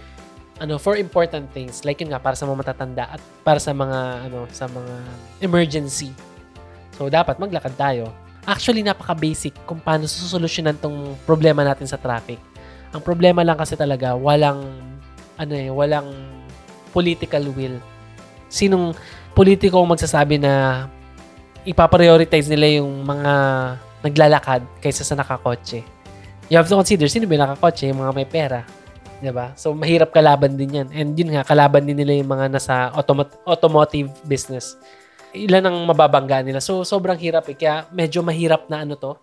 ano 0.62 0.78
for 0.78 0.94
important 0.94 1.50
things 1.50 1.82
like 1.82 1.98
yun 1.98 2.14
nga 2.14 2.22
para 2.22 2.38
sa 2.38 2.46
mga 2.46 2.58
matatanda 2.62 3.04
at 3.10 3.20
para 3.42 3.58
sa 3.58 3.74
mga 3.74 4.30
ano 4.30 4.46
sa 4.50 4.70
mga 4.70 4.94
emergency. 5.42 6.14
So 6.94 7.10
dapat 7.10 7.38
maglakad 7.42 7.74
tayo. 7.74 8.10
Actually 8.44 8.84
napaka-basic 8.84 9.56
kung 9.66 9.80
paano 9.80 10.06
susolusyonan 10.06 10.78
tong 10.78 11.18
problema 11.26 11.66
natin 11.66 11.88
sa 11.90 11.98
traffic. 11.98 12.38
Ang 12.94 13.02
problema 13.02 13.42
lang 13.42 13.58
kasi 13.58 13.74
talaga 13.74 14.14
walang 14.14 14.62
ano 15.34 15.54
eh, 15.58 15.70
walang 15.70 16.06
political 16.94 17.50
will. 17.50 17.82
Sinong 18.46 18.94
politiko 19.34 19.82
ang 19.82 19.90
magsasabi 19.90 20.38
na 20.38 20.86
ipaprioritize 21.66 22.46
nila 22.46 22.78
yung 22.78 23.02
mga 23.02 23.32
naglalakad 24.04 24.62
kaysa 24.84 25.02
sa 25.02 25.16
nakakotse. 25.16 25.80
You 26.52 26.60
have 26.60 26.68
to 26.68 26.76
consider, 26.76 27.08
sino 27.08 27.24
ba 27.24 27.40
nakakotse? 27.40 27.88
Yung 27.88 28.04
mga 28.04 28.12
may 28.12 28.28
pera. 28.28 28.60
ba 28.68 29.24
diba? 29.24 29.46
So, 29.56 29.72
mahirap 29.72 30.12
kalaban 30.12 30.60
din 30.60 30.84
yan. 30.84 30.88
And 30.92 31.16
yun 31.16 31.32
nga, 31.32 31.42
kalaban 31.42 31.88
din 31.88 31.96
nila 31.96 32.12
yung 32.20 32.28
mga 32.28 32.52
nasa 32.52 32.92
autom- 32.92 33.32
automotive 33.48 34.12
business. 34.28 34.76
Ilan 35.32 35.64
ang 35.64 35.76
mababangga 35.88 36.44
nila. 36.44 36.60
So, 36.60 36.84
sobrang 36.84 37.16
hirap 37.16 37.48
eh. 37.48 37.56
Kaya 37.56 37.88
medyo 37.88 38.20
mahirap 38.20 38.68
na 38.68 38.84
ano 38.84 38.94
to, 39.00 39.16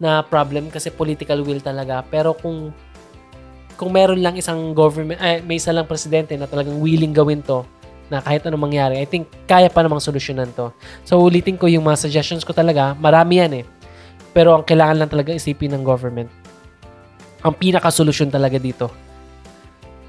na 0.00 0.22
problem 0.24 0.72
kasi 0.72 0.88
political 0.88 1.42
will 1.42 1.60
talaga. 1.60 2.00
Pero 2.06 2.32
kung 2.32 2.72
kung 3.76 3.96
meron 3.96 4.20
lang 4.20 4.36
isang 4.36 4.76
government, 4.76 5.16
eh, 5.24 5.40
may 5.40 5.56
isa 5.56 5.72
lang 5.72 5.88
presidente 5.88 6.36
na 6.36 6.44
talagang 6.44 6.76
willing 6.84 7.16
gawin 7.16 7.40
to, 7.40 7.64
na 8.12 8.20
kahit 8.20 8.44
anong 8.44 8.68
mangyari, 8.68 9.00
I 9.00 9.08
think 9.08 9.24
kaya 9.48 9.72
pa 9.72 9.80
namang 9.80 10.04
solusyonan 10.04 10.52
to. 10.52 10.68
So, 11.08 11.16
ulitin 11.16 11.56
ko 11.56 11.64
yung 11.64 11.88
mga 11.88 11.96
suggestions 11.96 12.44
ko 12.44 12.52
talaga. 12.52 12.92
Marami 13.00 13.40
yan 13.40 13.52
eh. 13.62 13.64
Pero 14.30 14.54
ang 14.54 14.62
kailangan 14.62 14.96
lang 15.04 15.10
talaga 15.10 15.34
isipin 15.34 15.74
ng 15.74 15.82
government, 15.82 16.30
ang 17.40 17.54
pinaka-solusyon 17.56 18.30
talaga 18.30 18.60
dito, 18.60 18.92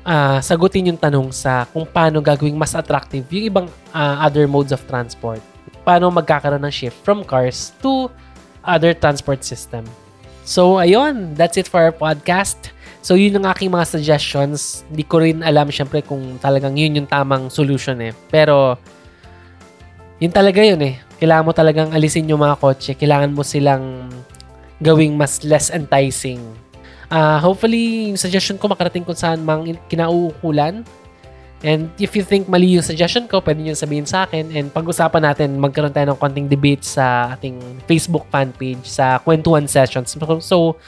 uh, 0.06 0.38
sagutin 0.44 0.94
yung 0.94 1.00
tanong 1.00 1.34
sa 1.34 1.66
kung 1.70 1.88
paano 1.88 2.22
gagawing 2.22 2.58
mas 2.58 2.78
attractive 2.78 3.26
yung 3.34 3.46
ibang 3.48 3.68
uh, 3.94 4.16
other 4.22 4.46
modes 4.46 4.76
of 4.76 4.82
transport. 4.86 5.42
Paano 5.82 6.14
magkakaroon 6.14 6.62
ng 6.62 6.74
shift 6.74 6.98
from 7.02 7.26
cars 7.26 7.74
to 7.82 8.12
other 8.62 8.94
transport 8.94 9.42
system. 9.42 9.86
So, 10.46 10.78
ayun. 10.78 11.34
That's 11.34 11.58
it 11.58 11.70
for 11.70 11.82
our 11.82 11.94
podcast. 11.94 12.74
So, 13.02 13.18
yun 13.18 13.42
ang 13.42 13.50
aking 13.50 13.74
mga 13.74 13.98
suggestions. 13.98 14.86
Hindi 14.90 15.06
ko 15.06 15.22
rin 15.22 15.42
alam, 15.42 15.74
syempre, 15.74 16.06
kung 16.06 16.38
talagang 16.38 16.78
yun 16.78 17.02
yung 17.02 17.10
tamang 17.10 17.50
solution 17.50 17.98
eh. 18.02 18.14
Pero, 18.30 18.78
yun 20.22 20.30
talaga 20.30 20.62
yun 20.62 20.82
eh 20.86 21.02
kailangan 21.22 21.46
mo 21.46 21.54
talagang 21.54 21.94
alisin 21.94 22.26
yung 22.26 22.42
mga 22.42 22.58
kotse. 22.58 22.98
Kailangan 22.98 23.30
mo 23.30 23.46
silang 23.46 24.10
gawing 24.82 25.14
mas 25.14 25.46
less 25.46 25.70
enticing. 25.70 26.42
Uh, 27.14 27.38
hopefully, 27.38 28.10
yung 28.10 28.18
suggestion 28.18 28.58
ko 28.58 28.66
makarating 28.66 29.06
kung 29.06 29.14
saan 29.14 29.46
mang 29.46 29.70
kinauukulan. 29.86 30.82
And 31.62 31.94
if 32.02 32.18
you 32.18 32.26
think 32.26 32.50
mali 32.50 32.74
yung 32.74 32.82
suggestion 32.82 33.30
ko, 33.30 33.38
pwede 33.46 33.62
nyo 33.62 33.78
sabihin 33.78 34.10
sa 34.10 34.26
akin. 34.26 34.50
And 34.50 34.74
pag-usapan 34.74 35.22
natin, 35.22 35.62
magkaroon 35.62 35.94
tayo 35.94 36.10
ng 36.10 36.18
konting 36.18 36.50
debate 36.50 36.82
sa 36.82 37.38
ating 37.38 37.86
Facebook 37.86 38.26
fan 38.34 38.50
page 38.58 38.82
sa 38.90 39.22
Kwentuhan 39.22 39.70
Sessions. 39.70 40.18
So, 40.42 40.82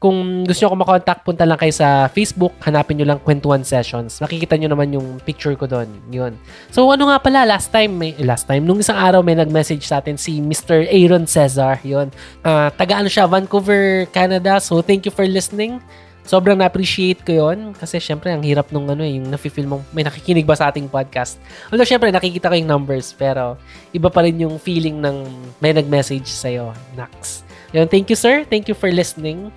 kung 0.00 0.48
gusto 0.48 0.64
nyo 0.64 0.72
ko 0.72 0.78
makontak, 0.80 1.18
punta 1.28 1.44
lang 1.44 1.60
kayo 1.60 1.76
sa 1.76 2.08
Facebook, 2.08 2.56
hanapin 2.64 2.96
nyo 2.96 3.04
lang 3.04 3.20
Kwentuhan 3.20 3.60
Sessions. 3.60 4.16
Makikita 4.24 4.56
nyo 4.56 4.72
naman 4.72 4.96
yung 4.96 5.20
picture 5.20 5.52
ko 5.52 5.68
doon. 5.68 5.92
Yun. 6.08 6.40
So 6.72 6.88
ano 6.88 7.12
nga 7.12 7.20
pala, 7.20 7.44
last 7.44 7.68
time, 7.68 8.00
may, 8.00 8.16
last 8.16 8.48
time, 8.48 8.64
nung 8.64 8.80
isang 8.80 8.96
araw 8.96 9.20
may 9.20 9.36
nag-message 9.36 9.84
sa 9.84 10.00
atin 10.00 10.16
si 10.16 10.40
Mr. 10.40 10.88
Aaron 10.88 11.28
Cesar. 11.28 11.84
Yun. 11.84 12.08
Uh, 12.40 12.72
taga 12.80 12.96
ano 12.96 13.12
siya, 13.12 13.28
Vancouver, 13.28 14.08
Canada. 14.08 14.56
So 14.56 14.80
thank 14.80 15.04
you 15.04 15.12
for 15.12 15.28
listening. 15.28 15.84
Sobrang 16.24 16.56
na-appreciate 16.56 17.20
ko 17.20 17.32
yon 17.36 17.76
kasi 17.76 18.00
syempre 18.00 18.32
ang 18.32 18.40
hirap 18.40 18.72
nung 18.72 18.88
ano 18.88 19.04
eh, 19.04 19.20
yung 19.20 19.28
nafe-feel 19.28 19.68
mong 19.68 19.84
may 19.92 20.00
nakikinig 20.00 20.48
ba 20.48 20.56
sa 20.56 20.72
ating 20.72 20.88
podcast. 20.88 21.36
Although 21.68 21.84
syempre 21.84 22.08
nakikita 22.08 22.48
ko 22.48 22.56
yung 22.56 22.72
numbers 22.72 23.12
pero 23.12 23.60
iba 23.92 24.08
pa 24.08 24.24
rin 24.24 24.40
yung 24.40 24.56
feeling 24.56 24.96
ng 24.96 25.28
may 25.60 25.76
nag-message 25.76 26.28
sa'yo. 26.28 26.72
Nax. 26.96 27.44
Yun, 27.76 27.84
thank 27.84 28.08
you 28.08 28.16
sir. 28.16 28.48
Thank 28.48 28.64
you 28.64 28.76
for 28.78 28.88
listening. 28.88 29.52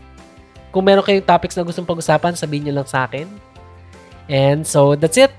Kung 0.73 0.83
meron 0.83 1.05
kayong 1.05 1.29
topics 1.29 1.53
na 1.53 1.61
gustong 1.61 1.85
pag-usapan, 1.85 2.33
sabihin 2.33 2.65
nyo 2.65 2.81
lang 2.81 2.89
sa 2.89 3.05
akin. 3.05 3.29
And 4.25 4.65
so, 4.65 4.97
that's 4.97 5.21
it. 5.21 5.31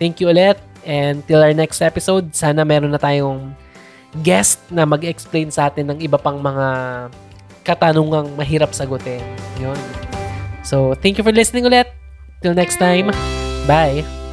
Thank 0.00 0.24
you 0.24 0.32
ulit. 0.32 0.56
And 0.86 1.20
till 1.28 1.44
our 1.44 1.52
next 1.52 1.84
episode, 1.84 2.32
sana 2.32 2.64
meron 2.64 2.94
na 2.94 3.00
tayong 3.02 3.52
guest 4.24 4.64
na 4.72 4.88
mag-explain 4.88 5.52
sa 5.52 5.68
atin 5.68 5.92
ng 5.92 5.98
iba 6.00 6.16
pang 6.16 6.40
mga 6.40 6.66
katanungang 7.66 8.32
mahirap 8.38 8.72
sagutin. 8.72 9.20
Yun. 9.60 9.76
So, 10.64 10.96
thank 10.96 11.20
you 11.20 11.24
for 11.26 11.34
listening 11.34 11.68
ulit. 11.68 11.90
Till 12.40 12.54
next 12.56 12.80
time, 12.80 13.12
bye! 13.68 14.25